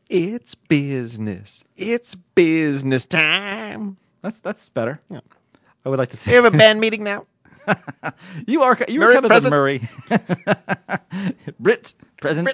[0.10, 1.64] It's business.
[1.78, 3.98] It's business time.
[4.22, 5.00] That's that's better.
[5.10, 5.20] Yeah.
[5.86, 6.32] I would like to see.
[6.32, 7.26] Have a band meeting now.
[8.48, 9.52] You are you were kind of present.
[9.52, 9.82] the Murray.
[11.60, 12.50] Brit present.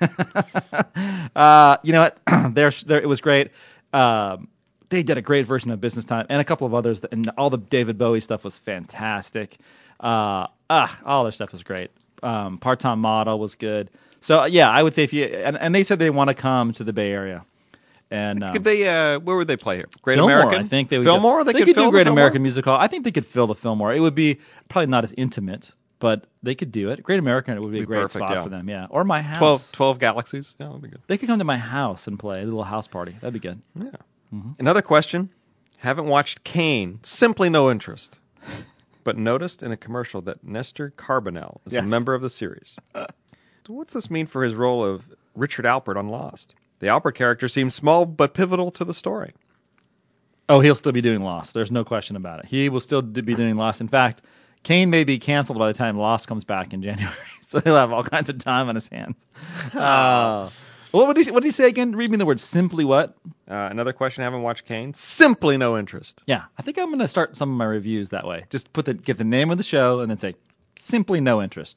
[1.36, 2.18] uh, you know what?
[2.54, 3.50] there, there, it was great.
[3.92, 4.48] Um,
[4.88, 7.50] they did a great version of Business Time and a couple of others, and all
[7.50, 9.58] the David Bowie stuff was fantastic.
[10.00, 11.90] Uh, ah, all their stuff was great.
[12.22, 13.90] Um, Part time model was good.
[14.20, 16.72] So yeah, I would say if you and, and they said they want to come
[16.72, 17.44] to the Bay Area.
[18.10, 18.88] And um, Could they?
[18.88, 19.88] Uh, where would they play here?
[20.02, 20.64] Great Fillmore, American.
[20.64, 21.38] I think they would Fillmore.
[21.38, 22.20] Go, They, could, could fill do the Great Fillmore?
[22.20, 22.78] American Music Hall.
[22.78, 23.92] I think they could fill the Fillmore.
[23.92, 24.38] It would be
[24.68, 27.02] probably not as intimate, but they could do it.
[27.02, 28.42] Great American it would be, a great perfect, spot yeah.
[28.44, 28.68] for them.
[28.68, 29.38] Yeah, or my house.
[29.38, 30.54] 12, 12 galaxies.
[30.60, 31.00] Yeah, that'd be good.
[31.08, 33.16] They could come to my house and play a little house party.
[33.20, 33.60] That'd be good.
[33.74, 33.90] Yeah.
[34.58, 35.30] Another question.
[35.78, 37.00] Haven't watched Cane.
[37.02, 38.20] Simply no interest.
[39.04, 41.84] But noticed in a commercial that Nestor Carbonell is Yes.
[41.84, 42.76] a member of the series.
[43.66, 46.54] So What's this mean for his role of Richard Alpert on Lost?
[46.78, 49.32] The Alpert character seems small but pivotal to the story.
[50.48, 51.54] Oh, he'll still be doing Lost.
[51.54, 52.46] There's no question about it.
[52.46, 53.80] He will still be doing Lost.
[53.80, 54.22] In fact,
[54.62, 57.14] Cane may be canceled by the time Lost comes back in January,
[57.46, 59.16] so he'll have all kinds of time on his hands.
[59.74, 60.50] Uh,
[60.92, 61.30] what would he?
[61.30, 61.94] What did he say again?
[61.94, 62.40] Read me the word.
[62.40, 63.16] Simply what?
[63.50, 64.22] Uh, another question.
[64.22, 64.94] I Haven't watched Cane.
[64.94, 66.22] Simply no interest.
[66.26, 68.46] Yeah, I think I'm going to start some of my reviews that way.
[68.48, 70.36] Just put the get the name of the show and then say
[70.78, 71.76] simply no interest.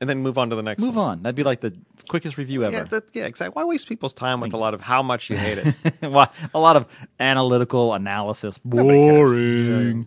[0.00, 1.08] And then move on to the next Move one.
[1.08, 1.22] on.
[1.22, 1.74] That'd be like the
[2.08, 2.76] quickest review ever.
[2.76, 3.54] Yeah, that, yeah, exactly.
[3.54, 5.74] Why waste people's time with a lot of how much you hate it?
[6.00, 6.86] Why- a lot of
[7.18, 8.58] analytical analysis.
[8.64, 10.06] Boring.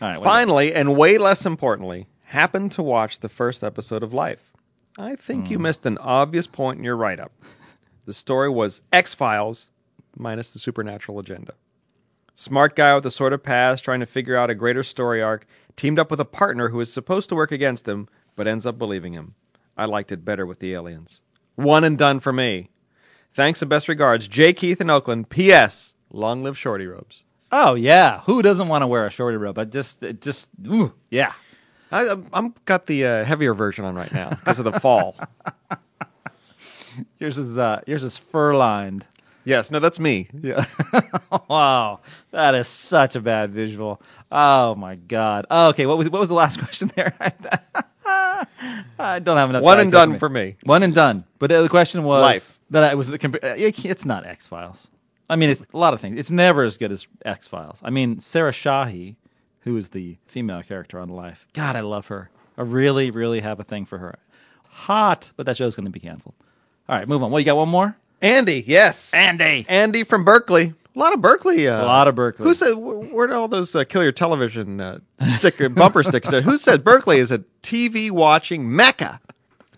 [0.00, 0.10] All right.
[0.10, 4.12] what do you Finally, and way less importantly, happened to watch the first episode of
[4.12, 4.52] Life.
[4.98, 5.52] I think Hmm.
[5.52, 7.32] you missed an obvious point in your write up.
[8.04, 9.70] The story was X Files
[10.16, 11.54] minus the supernatural agenda.
[12.34, 15.46] Smart guy with a sort of past trying to figure out a greater story arc
[15.74, 18.78] teamed up with a partner who is supposed to work against him but ends up
[18.78, 19.34] believing him.
[19.76, 21.20] I liked it better with the aliens.
[21.56, 22.70] One and done for me.
[23.34, 25.28] Thanks and best regards, Jay Keith in Oakland.
[25.28, 25.94] P.S.
[26.10, 27.22] Long live shorty robes.
[27.52, 29.58] Oh yeah, who doesn't want to wear a shorty robe?
[29.58, 31.32] I just, it just, ooh, yeah.
[31.92, 35.16] I, I'm- I'm got the uh, heavier version on right now because of the fall.
[37.18, 39.06] Yours is, uh, yours is fur lined.
[39.44, 40.28] yes, no, that's me.
[40.32, 40.64] Yeah.
[41.48, 44.00] wow, that is such a bad visual.
[44.32, 45.46] Oh my god.
[45.50, 47.14] Oh, okay, what was what was the last question there?
[48.98, 49.62] I don't have enough.
[49.62, 50.56] One and done for me.
[50.64, 51.24] One and done.
[51.38, 52.58] But uh, the question was Life.
[52.70, 54.88] that I was the uh, It's not X Files.
[55.28, 56.18] I mean, it's a lot of things.
[56.18, 57.80] It's never as good as X Files.
[57.82, 59.16] I mean, Sarah Shahi,
[59.60, 61.46] who is the female character on Life.
[61.52, 62.30] God, I love her.
[62.56, 64.18] I really, really have a thing for her.
[64.68, 66.34] Hot, but that show's going to be canceled.
[66.88, 67.30] All right, move on.
[67.30, 67.56] What you got?
[67.56, 67.96] One more?
[68.22, 69.12] Andy, yes.
[69.12, 69.66] Andy.
[69.68, 70.74] Andy from Berkeley.
[70.96, 71.68] A lot of Berkeley.
[71.68, 72.44] Uh, A lot of Berkeley.
[72.46, 74.98] Who said, where did all those uh, kill your television uh,
[75.36, 76.32] sticker, bumper stickers?
[76.32, 76.42] at?
[76.44, 79.20] Who said Berkeley is a TV watching mecca?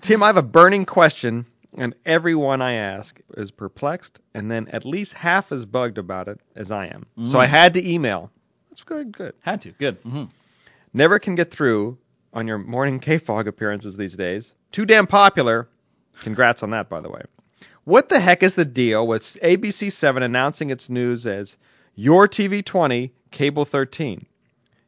[0.00, 4.84] Tim, I have a burning question, and everyone I ask is perplexed, and then at
[4.84, 7.06] least half as bugged about it as I am.
[7.24, 8.30] So I had to email.
[8.70, 9.34] That's good, good.
[9.40, 9.72] Had to.
[9.72, 10.00] Good.
[10.04, 10.24] Mm-hmm.
[10.94, 11.98] Never can get through
[12.32, 14.54] on your morning KFOG appearances these days.
[14.70, 15.68] Too damn popular.
[16.20, 17.22] Congrats on that, by the way.
[17.88, 21.56] What the heck is the deal with ABC7 announcing its news as
[21.94, 24.26] Your TV 20, Cable 13?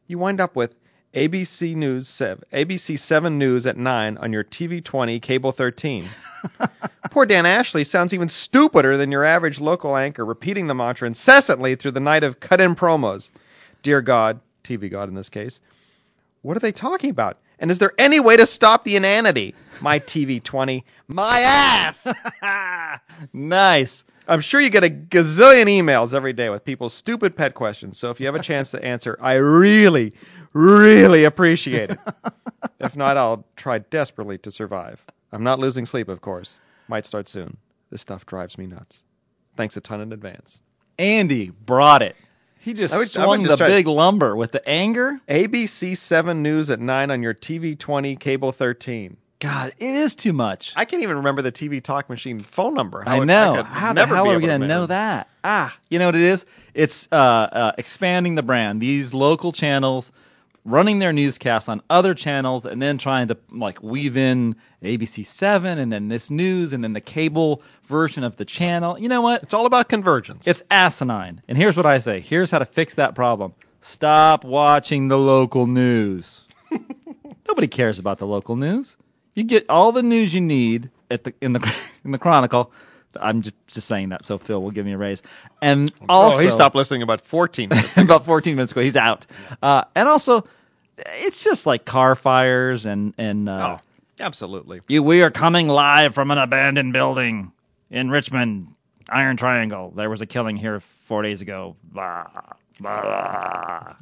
[0.05, 0.75] You wind up with
[1.15, 6.05] ABC News 7, ABC 7 News at 9 on your TV 20, Cable 13.
[7.09, 11.75] Poor Dan Ashley sounds even stupider than your average local anchor, repeating the mantra incessantly
[11.75, 13.31] through the night of cut in promos.
[13.81, 15.59] Dear God, TV God in this case,
[16.43, 17.39] what are they talking about?
[17.61, 19.53] And is there any way to stop the inanity?
[19.81, 22.07] My TV 20, my ass!
[23.33, 24.03] Nice.
[24.27, 27.97] I'm sure you get a gazillion emails every day with people's stupid pet questions.
[27.99, 30.13] So if you have a chance to answer, I really,
[30.53, 31.99] really appreciate it.
[32.79, 35.05] if not, I'll try desperately to survive.
[35.31, 36.57] I'm not losing sleep, of course.
[36.87, 37.57] Might start soon.
[37.91, 39.03] This stuff drives me nuts.
[39.55, 40.61] Thanks a ton in advance.
[40.97, 42.15] Andy brought it.
[42.63, 45.19] He just I would- I would swung just the try- big lumber with the anger.
[45.27, 49.17] ABC 7 News at 9 on your TV 20, cable 13.
[49.39, 50.71] God, it is too much.
[50.75, 53.01] I can't even remember the TV Talk Machine phone number.
[53.03, 53.53] I How it- know.
[53.55, 55.27] could How the never hell be are we able to going to know that?
[55.43, 56.45] Ah, you know what it is?
[56.75, 58.79] It's uh, uh, expanding the brand.
[58.79, 60.11] These local channels
[60.63, 65.79] running their newscasts on other channels and then trying to like weave in ABC 7
[65.79, 68.97] and then this news and then the cable version of the channel.
[68.99, 69.43] You know what?
[69.43, 70.47] It's all about convergence.
[70.47, 71.41] It's asinine.
[71.47, 72.19] And here's what I say.
[72.19, 73.53] Here's how to fix that problem.
[73.81, 76.47] Stop watching the local news.
[77.47, 78.97] Nobody cares about the local news.
[79.33, 82.71] You get all the news you need at the in the in the Chronicle.
[83.19, 85.21] I'm just, just saying that so Phil will give me a raise.
[85.61, 87.97] And also, oh, he stopped listening about 14 minutes.
[87.97, 88.81] about 14 minutes ago.
[88.81, 89.25] He's out.
[89.61, 90.45] Uh, and also,
[90.97, 93.83] it's just like car fires and and uh, oh,
[94.19, 94.81] absolutely.
[94.87, 97.51] you, we are coming live from an abandoned building
[97.89, 98.73] in Richmond,
[99.09, 99.91] Iron Triangle.
[99.95, 101.75] There was a killing here four days ago.
[101.83, 102.27] Blah,
[102.79, 103.95] blah.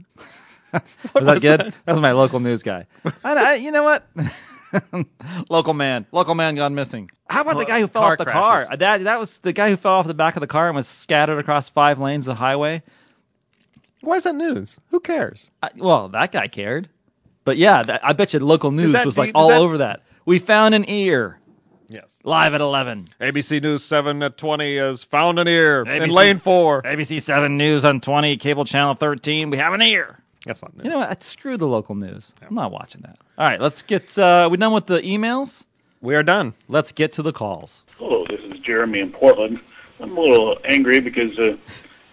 [0.74, 1.60] was that good?
[1.60, 1.76] That?
[1.88, 2.86] was my local news guy.
[3.06, 4.08] I, I, you know what?
[5.50, 7.10] local man, local man gone missing.
[7.30, 8.68] How about the guy who fell off the crashes.
[8.68, 8.78] car?
[8.78, 10.88] That that was the guy who fell off the back of the car and was
[10.88, 12.82] scattered across five lanes of the highway.
[14.02, 14.80] Why is that news?
[14.90, 15.50] Who cares?
[15.62, 16.90] I, well, that guy cared.
[17.44, 19.78] But yeah, that, I bet you local news that- was like you- all that- over
[19.80, 20.04] that.
[20.26, 21.40] We found an ear
[21.90, 22.20] Yes.
[22.24, 23.10] live at 11.
[23.20, 26.84] ABC News 7 at 20 has found an ear in lane 4.
[26.84, 29.50] ABC 7 News on 20, cable channel 13.
[29.50, 30.20] We have an ear.
[30.46, 30.86] That's not news.
[30.86, 31.22] You know what?
[31.24, 32.34] Screw the local news.
[32.48, 33.18] I'm not watching that.
[33.38, 34.18] All right, let's get.
[34.18, 35.66] Uh, we done with the emails?
[36.02, 36.54] we are done.
[36.68, 37.84] Let's get to the calls.
[37.98, 39.60] Hello, this is Jeremy in Portland.
[40.00, 41.58] I'm a little angry because uh,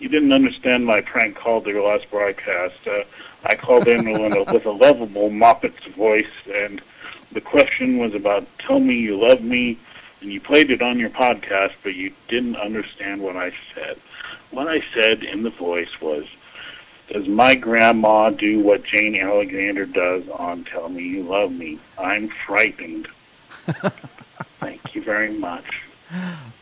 [0.00, 2.86] you didn't understand my prank call to your last broadcast.
[2.86, 3.04] Uh,
[3.44, 6.82] I called in with a, with a lovable Moppet's voice, and
[7.30, 9.78] the question was about "Tell me you love me,"
[10.20, 13.98] and you played it on your podcast, but you didn't understand what I said.
[14.50, 16.24] What I said in the voice was,
[17.08, 21.78] "Does my grandma do what Jane Alexander does on "Tell Me You Love Me"?
[21.98, 23.08] I'm frightened."
[24.60, 25.64] Thank you very much.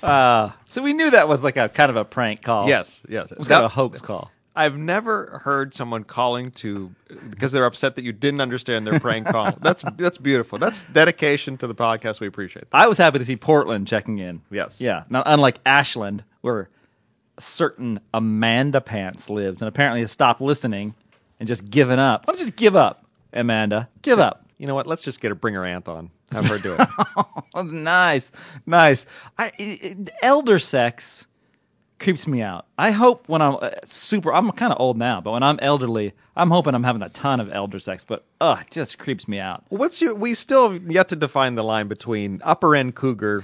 [0.02, 2.68] Uh, so we knew that was like a kind of a prank call.
[2.68, 3.30] Yes, yes.
[3.30, 4.30] It was kind of a hoax call.
[4.56, 6.94] I've never heard someone calling to
[7.28, 9.50] because they're upset that you didn't understand their prank call.
[9.60, 10.58] That's that's beautiful.
[10.58, 12.20] That's dedication to the podcast.
[12.20, 12.76] We appreciate that.
[12.76, 14.42] I was happy to see Portland checking in.
[14.50, 14.80] Yes.
[14.80, 15.04] Yeah.
[15.10, 16.66] Now, unlike Ashland, where a
[17.38, 20.94] certain Amanda Pants lived and apparently has stopped listening
[21.40, 22.26] and just given up.
[22.26, 23.88] Why don't you just give up, Amanda?
[24.02, 24.40] Give up.
[24.56, 24.86] You know what?
[24.86, 26.10] Let's just get her, bring her aunt on.
[26.30, 26.88] Have her do it.
[27.56, 28.30] Oh, nice,
[28.66, 29.04] nice.
[29.36, 31.26] I, it, it- elder sex
[31.98, 32.64] creeps me out.
[32.78, 36.12] I hope when I'm uh, super, I'm kind of old now, but when I'm elderly,
[36.36, 38.04] I'm hoping I'm having a ton of elder sex.
[38.04, 39.64] But ugh, it just creeps me out.
[39.70, 40.14] What's your?
[40.14, 43.42] We still have yet to define the line between upper end cougar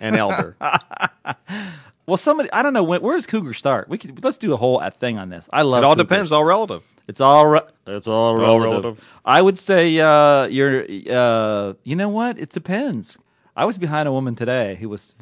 [0.00, 0.56] and elder.
[2.10, 3.88] Well, somebody I don't know when, where does Cougar start.
[3.88, 5.48] We could let's do a whole uh, thing on this.
[5.52, 6.08] I love it all Cougars.
[6.08, 6.82] depends, all relative.
[7.06, 8.68] It's all re- it's all relative.
[8.68, 9.04] relative.
[9.24, 10.84] I would say uh, you're.
[11.08, 12.36] Uh, you know what?
[12.36, 13.16] It depends.
[13.54, 15.14] I was behind a woman today who was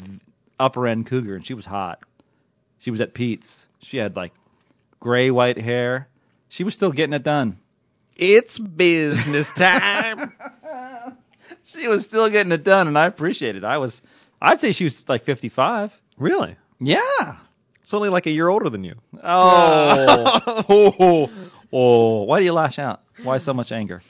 [0.58, 2.02] upper end cougar, and she was hot.
[2.78, 3.68] She was at Pete's.
[3.82, 4.32] She had like
[4.98, 6.08] gray white hair.
[6.48, 7.58] She was still getting it done.
[8.16, 10.32] It's business time.
[11.64, 13.62] She was still getting it done, and I appreciate it.
[13.62, 14.00] I was.
[14.40, 16.00] I'd say she was like fifty five.
[16.16, 16.56] really?
[16.80, 17.36] Yeah.
[17.82, 18.94] It's only like a year older than you.
[19.22, 20.64] Oh.
[20.68, 21.30] oh.
[21.72, 22.22] Oh.
[22.24, 23.02] Why do you lash out?
[23.22, 24.02] Why so much anger?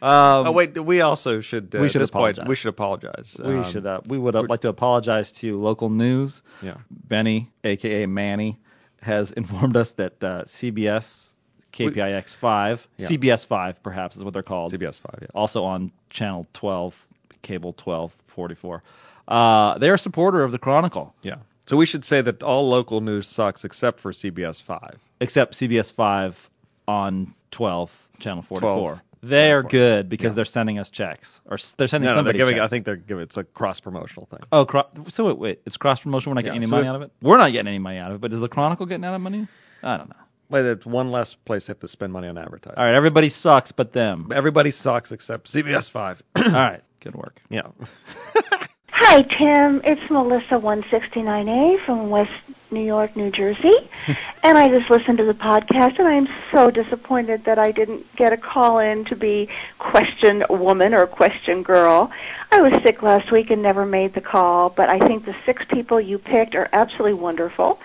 [0.00, 1.74] Um, oh wait, we also should.
[1.74, 2.48] Uh, we should at this point, apologize.
[2.48, 3.36] we should apologize.
[3.44, 3.84] We Um, should.
[3.84, 6.42] Uh, we would uh, like to apologize to local news.
[6.62, 6.74] Yeah.
[6.90, 8.60] Benny, aka Manny,
[9.00, 11.32] has informed us that uh, CBS,
[11.72, 13.08] KPIX five, Yeah.
[13.08, 14.72] CBS five, perhaps is what they're called.
[14.72, 15.18] CBS five.
[15.20, 15.28] Yeah.
[15.34, 17.04] Also on channel twelve,
[17.42, 18.84] cable twelve forty four.
[19.26, 21.36] Uh, they're a supporter of the Chronicle, Yeah.
[21.72, 24.98] So we should say that all local news sucks except for CBS five.
[25.22, 26.50] except CBS five
[26.86, 28.74] on twelve, channel forty four.
[28.90, 32.18] 12, They're good because they're sending us checks, or s- they're sending No, no, they're
[32.34, 32.38] somebody.
[32.40, 32.54] giving.
[32.56, 32.62] checks.
[32.62, 33.22] I think they're giving.
[33.22, 34.40] It's a cross promotional thing.
[34.52, 36.28] Oh, cro- so wait, wait, it's cross promotion.
[36.28, 37.12] We're not getting Yeah, any so money it- out of it.
[37.22, 38.20] We're not getting any money out of it.
[38.20, 39.48] But is the Chronicle getting out of money?
[39.82, 40.16] I don't know.
[40.50, 42.78] But it's one less place they have to spend money on advertising.
[42.78, 44.30] All right, everybody sucks, but them.
[44.34, 46.22] Everybody sucks except CBS five.
[46.36, 47.40] All right, good work.
[47.48, 47.62] yeah.
[49.04, 49.80] Hi, Tim.
[49.84, 52.30] It's Melissa 169A from West
[52.70, 53.90] New York, New Jersey.
[54.44, 58.32] and I just listened to the podcast, and I'm so disappointed that I didn't get
[58.32, 59.48] a call in to be
[59.80, 62.12] question woman or question girl.
[62.52, 65.64] I was sick last week and never made the call, but I think the six
[65.68, 67.80] people you picked are absolutely wonderful.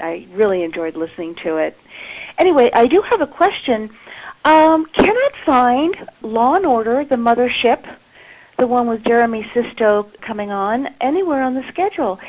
[0.00, 1.76] I really enjoyed listening to it.
[2.38, 3.90] Anyway, I do have a question.
[4.44, 7.84] Um, cannot find Law and Order, the mothership,
[8.62, 12.20] the one with Jeremy Sisto coming on, anywhere on the schedule.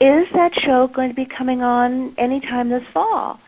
[0.00, 3.38] Is that show going to be coming on anytime this fall?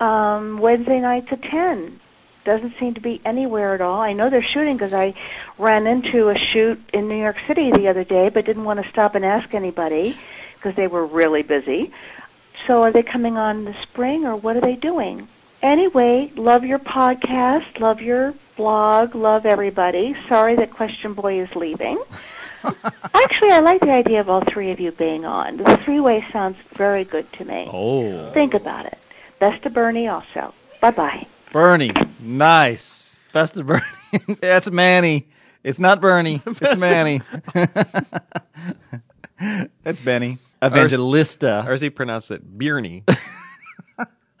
[0.00, 2.00] Um, Wednesday nights at 10.
[2.46, 4.00] Doesn't seem to be anywhere at all.
[4.00, 5.12] I know they're shooting because I
[5.58, 8.88] ran into a shoot in New York City the other day, but didn't want to
[8.88, 10.16] stop and ask anybody
[10.54, 11.92] because they were really busy.
[12.66, 15.28] So are they coming on in the spring or what are they doing?
[15.60, 20.14] Anyway, love your podcast, love your blog, love everybody.
[20.28, 22.02] Sorry that Question Boy is leaving.
[23.14, 25.58] Actually, I like the idea of all three of you being on.
[25.58, 27.68] The three way sounds very good to me.
[27.72, 28.98] Oh, Think about it.
[29.38, 30.52] Best to Bernie also.
[30.80, 31.26] Bye bye.
[31.52, 33.16] Bernie, nice.
[33.32, 33.82] Best of Bernie.
[34.40, 35.28] That's Manny.
[35.62, 36.42] It's not Bernie.
[36.46, 37.20] It's Manny.
[39.82, 40.38] That's Benny.
[40.64, 41.64] Evangelista.
[41.66, 43.04] Or as he pronounced it, Bierney.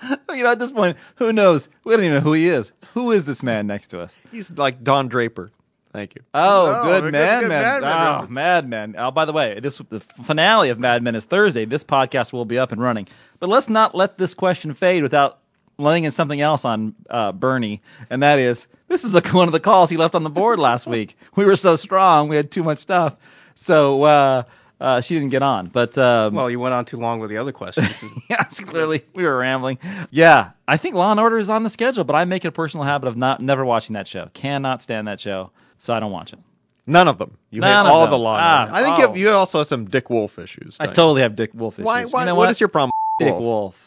[0.34, 1.68] you know, at this point, who knows?
[1.84, 2.72] We don't even know who he is.
[2.94, 4.14] Who is this man next to us?
[4.30, 5.50] He's like Don Draper.
[5.92, 6.22] Thank you.
[6.34, 7.62] Oh, Oh, good, good- Mad good Men.
[7.62, 8.30] Mad oh, reference.
[8.30, 8.94] Mad Men.
[8.98, 11.64] Oh, by the way, this the finale of Mad Men is Thursday.
[11.64, 13.08] This podcast will be up and running.
[13.38, 15.38] But let's not let this question fade without
[15.78, 19.52] laying in something else on uh, Bernie, and that is this is a, one of
[19.52, 21.16] the calls he left on the board last week.
[21.34, 23.16] We were so strong, we had too much stuff,
[23.54, 24.42] so uh,
[24.80, 25.68] uh, she didn't get on.
[25.68, 28.04] But um, Well, you went on too long with the other questions.
[28.30, 29.78] yes, clearly we were rambling.
[30.10, 32.52] Yeah, I think Law and Order is on the schedule, but I make it a
[32.52, 34.30] personal habit of not never watching that show.
[34.34, 36.38] Cannot stand that show, so I don't watch it.
[36.86, 37.36] None of them.
[37.50, 38.10] You None hate of all them.
[38.12, 38.36] the law.
[38.38, 39.08] Ah, I think you, oh.
[39.08, 40.76] have, you also have some Dick Wolf issues.
[40.78, 40.94] I don't you?
[40.94, 41.86] totally have Dick Wolf issues.
[41.86, 42.04] Why?
[42.04, 42.92] why you know what is your problem?
[43.18, 43.40] Dick Wolf?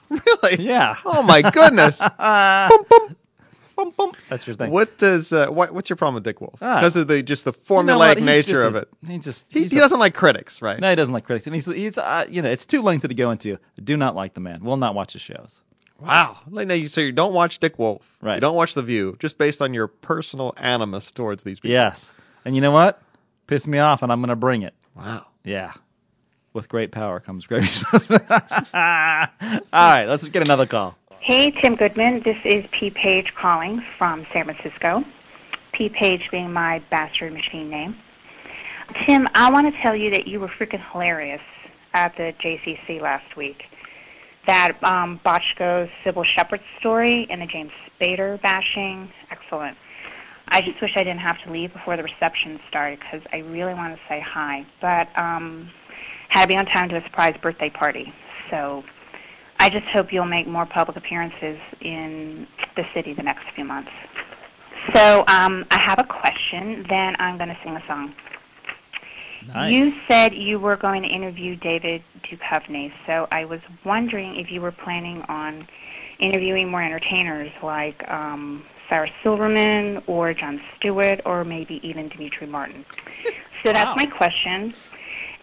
[0.09, 0.23] Wolf?
[0.43, 0.63] Really?
[0.63, 0.95] Yeah.
[1.05, 2.01] Oh my goodness.
[3.79, 4.11] Bum, bum.
[4.27, 4.71] That's your thing.
[4.71, 5.31] what does?
[5.31, 6.59] Uh, what, what's your problem with Dick Wolf?
[6.61, 6.79] Ah.
[6.81, 8.89] Because of the just the You know formulaic nature of a- it.
[9.07, 10.79] He just He, he a- doesn't like critics, right?
[10.79, 13.13] No, he doesn't like critics, and he's he's uh, you know it's too lengthy to
[13.13, 13.53] go into.
[13.55, 14.63] I do not like the man.
[14.63, 15.61] Will not watch his shows.
[16.01, 16.37] Wow.
[16.49, 18.17] Like, no, you, so you don't watch Dick Wolf.
[18.21, 18.35] Right.
[18.35, 21.71] You don't watch The View, just based on your personal animus towards these people.
[21.73, 22.13] Yes,
[22.45, 23.01] and you know what?
[23.47, 24.73] Piss me off, and I'm going to bring it.
[24.95, 25.25] Wow.
[25.43, 25.73] Yeah.
[26.53, 28.25] With great power comes great responsibility.
[28.73, 29.29] All
[29.73, 30.95] right, let's get another call.
[31.21, 32.21] Hey, Tim Goodman.
[32.23, 32.89] This is P.
[32.89, 35.03] Page calling from San Francisco.
[35.73, 35.89] P.
[35.89, 37.97] Page being my bastard machine name.
[39.05, 41.41] Tim, I want to tell you that you were freaking hilarious
[41.93, 43.63] at the JCC last week.
[44.47, 49.77] That um, Bochco Cybill Shepherd story and the James Spader bashing, excellent.
[50.47, 53.73] I just wish I didn't have to leave before the reception started because I really
[53.73, 54.65] want to say hi.
[54.79, 55.69] But um,
[56.29, 58.13] had to be on time to a surprise birthday party.
[58.49, 58.85] So
[59.59, 63.91] I just hope you'll make more public appearances in the city the next few months.
[64.93, 68.13] So um, I have a question, then I'm going to sing a song.
[69.47, 69.71] Nice.
[69.71, 74.61] You said you were going to interview David Duchovny, so I was wondering if you
[74.61, 75.67] were planning on
[76.19, 82.85] interviewing more entertainers like um, Sarah Silverman or Jon Stewart or maybe even Demetri Martin.
[83.63, 83.95] So that's Wow.
[83.95, 84.73] my question.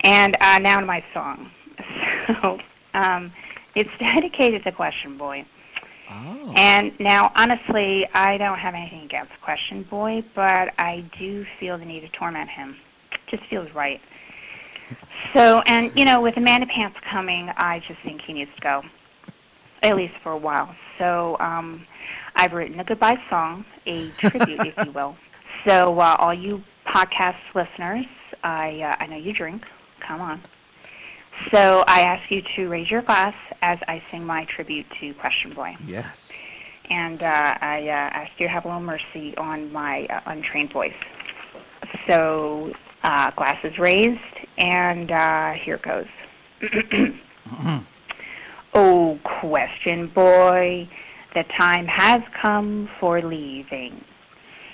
[0.02, 1.50] And uh, now to my song.
[2.42, 2.58] So
[2.94, 3.32] um,
[3.76, 5.44] it's dedicated to Question Boy.
[6.10, 6.52] Oh.
[6.56, 11.84] And now, honestly, I don't have anything against Question Boy, but I do feel the
[11.84, 12.76] need to torment him.
[13.30, 14.00] Just feels right.
[15.34, 18.82] So, and you know, with Amanda Pants coming, I just think he needs to go,
[19.82, 20.74] at least for a while.
[20.98, 21.84] So, um,
[22.36, 25.16] I've written a goodbye song, a tribute, if you will.
[25.66, 28.06] So, uh, all you podcast listeners,
[28.44, 29.62] I uh, I know you drink.
[30.06, 30.40] Come on.
[31.50, 35.52] So, I ask you to raise your glass as I sing my tribute to Question
[35.52, 36.32] Boy Yes.
[36.90, 37.26] and uh,
[37.60, 40.94] I uh, ask you to have a little mercy on my uh, untrained voice.
[42.06, 44.20] So, uh, glasses raised,
[44.58, 46.06] and uh, here goes.
[48.74, 50.88] oh, question boy,
[51.34, 54.02] the time has come for leaving.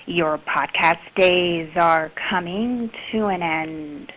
[0.05, 4.11] Your podcast days are coming to an end.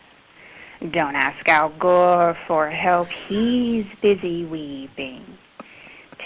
[0.80, 5.24] Don't ask Al Gore for help, he's busy weeping.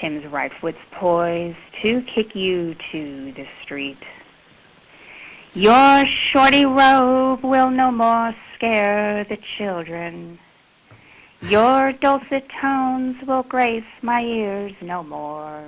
[0.01, 4.03] Tim's Riflewood's poised to kick you to the street.
[5.55, 10.39] Your shorty robe will no more scare the children.
[11.43, 15.65] Your dulcet tones will grace my ears no more.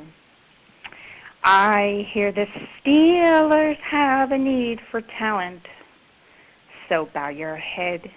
[1.44, 2.46] I hear the
[2.78, 5.66] Steelers have a need for talent,
[6.88, 8.10] so bow your head.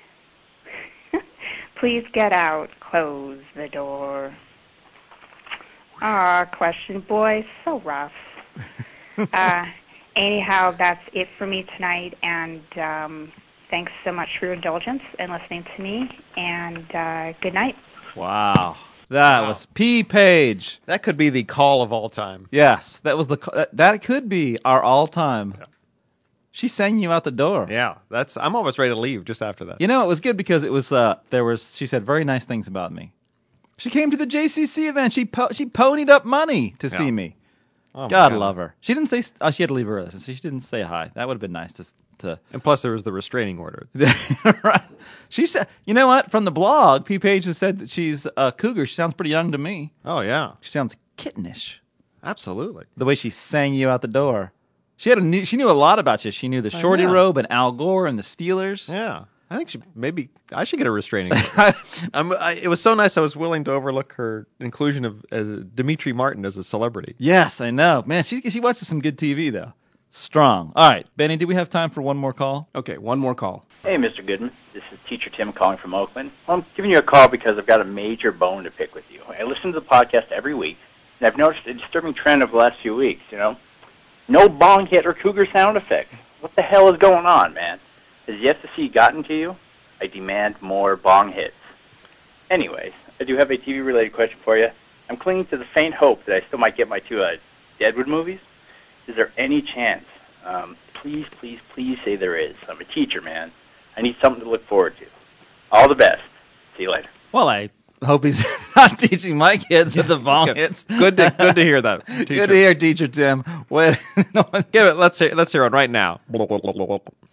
[1.76, 4.34] Please get out, close the door.
[6.02, 8.14] Ah, question boy, so rough.
[9.34, 9.66] uh,
[10.16, 13.32] anyhow, that's it for me tonight, and um,
[13.70, 16.10] thanks so much for your indulgence and listening to me.
[16.38, 17.76] And uh, good night.
[18.16, 18.78] Wow.
[19.10, 20.82] That was P Page.
[20.86, 22.48] That could be the call of all time.
[22.52, 25.54] Yes, that was the that, that could be our all time.
[26.56, 27.68] She sang you out the door.
[27.70, 28.38] Yeah, that's.
[28.38, 29.82] I'm almost ready to leave just after that.
[29.82, 32.46] You know, it was good because it was uh there was she said very nice
[32.46, 33.12] things about me.
[33.78, 35.12] She came to the JCC event.
[35.12, 37.12] She po- she ponied up money to see Yeah.
[37.12, 37.36] me.
[37.94, 38.74] Oh, God love her.
[38.80, 41.12] She didn't say oh, she had to leave early, so she didn't say hi.
[41.16, 41.86] That would have been nice to
[42.20, 42.40] to.
[42.54, 43.90] And plus, there was the restraining order.
[44.64, 44.82] right.
[45.28, 46.32] She said, you know what?
[46.32, 48.86] From the blog, P Page has said that she's a cougar.
[48.86, 49.92] She sounds pretty young to me.
[50.06, 51.80] Oh yeah, She sounds kittenish.
[52.24, 52.86] absolutely.
[52.96, 54.54] The way she sang you out the door.
[54.98, 56.32] She had a new, she knew a lot about you.
[56.32, 57.12] She knew the shorty yeah.
[57.12, 58.90] robe and Al Gore and the Steelers.
[58.90, 61.78] Yeah, I think she maybe I should get a restraining order.
[62.14, 63.18] I'm, I, it was so nice.
[63.18, 67.16] I was willing to overlook her inclusion of as Demetri Martin as a celebrity.
[67.18, 68.04] Yes, I know.
[68.06, 69.74] Man, she she watches some good TV though.
[70.12, 70.72] Strong.
[70.78, 72.70] All right, Benny, do we have time for one more call?
[72.74, 73.66] Okay, one more call.
[73.84, 74.26] Hey, Mr.
[74.26, 74.52] Goodman.
[74.74, 76.32] This is Teacher Tim calling from Oakland.
[76.48, 79.04] Well, I'm giving you a call because I've got a major bone to pick with
[79.12, 79.22] you.
[79.28, 80.78] I listen to the podcast every week,
[81.20, 83.58] and I've noticed a disturbing trend over the last few weeks, you know?
[84.28, 86.14] No bong hit or cougar sound effect.
[86.40, 87.80] What the hell is going on, man?
[88.28, 89.56] Has the SEC gotten to you?
[90.02, 91.56] I demand more bong hits.
[92.50, 94.70] Anyways, I do have a TV-related question for you.
[95.10, 97.38] I'm clinging to the faint hope that I still might get my two uh,
[97.80, 98.40] Deadwood movies.
[99.08, 100.06] Is there any chance?
[100.44, 102.56] Um, please, please, please say there is.
[102.68, 103.52] I'm a teacher, man.
[103.96, 105.06] I need something to look forward to.
[105.72, 106.24] All the best.
[106.78, 107.10] See you later.
[107.32, 107.70] Well, I
[108.04, 108.46] hope he's
[108.76, 110.58] not teaching my kids with the bong Good.
[110.58, 110.84] hits.
[110.84, 112.06] Good to good to hear that.
[112.28, 113.44] Good to hear, teacher Tim.
[113.76, 114.02] What?
[114.34, 114.96] no Give it.
[114.96, 115.36] Let's hear.
[115.36, 116.22] Let's hear it right now.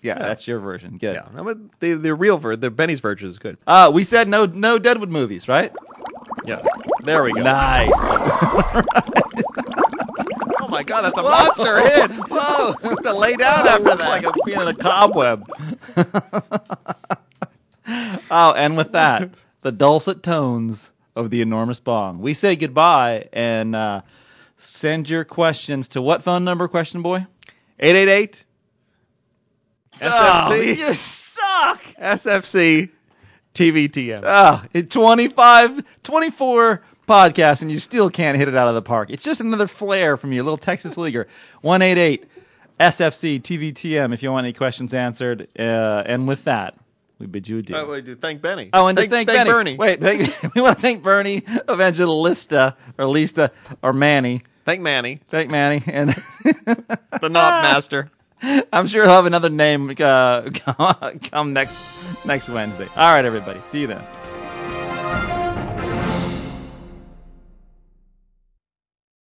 [0.03, 0.99] yeah, that's your version.
[0.99, 1.14] Good.
[1.14, 3.59] Yeah, no, but the the real ver the Benny's version is good.
[3.64, 5.72] Uh, we said no no Deadwood movies, right?
[6.45, 6.66] Yes.
[7.05, 7.43] There we go.
[7.43, 7.93] Nice.
[10.64, 12.11] Oh my God, that's a monster hit.
[12.30, 12.74] Whoa.
[12.82, 14.01] I'm gonna lay down after that.
[14.01, 15.47] like I'm being in a cobweb.
[18.30, 19.30] oh, and with that,
[19.61, 22.20] the dulcet tones of the enormous bong.
[22.20, 24.01] We say goodbye and uh,
[24.63, 27.27] send your questions to what phone number, question boy?
[27.79, 28.45] Eight eight eight.
[30.01, 30.77] Oh, SFC.
[30.77, 31.83] you suck.
[32.01, 32.91] SFC.
[33.55, 34.23] TVTM.
[34.25, 39.11] Oh, it 25, 24 podcasts, and you still can't hit it out of the park.
[39.11, 41.29] It's just another flare from you, little Texas leaguer.
[41.61, 42.25] 188
[42.81, 45.49] SFC TVTM if you want any questions answered.
[45.59, 46.77] Uh, and with that,
[47.19, 47.77] we bid you adieu.
[47.77, 48.71] Oh, wait, dude, thank Benny.
[48.73, 49.51] Oh, and thank, to thank, thank Benny.
[49.51, 49.77] Bernie.
[49.77, 53.51] Wait, thank, we want to thank Bernie, Evangelista, or Lista,
[53.83, 54.43] or Manny.
[54.65, 56.11] Thank Manny, Thank Manny, and
[56.45, 58.11] the knob master.
[58.73, 60.51] I'm sure he'll have another name uh,
[61.31, 61.79] come next
[62.25, 62.89] next Wednesday.
[62.97, 64.07] All right, everybody, see you then.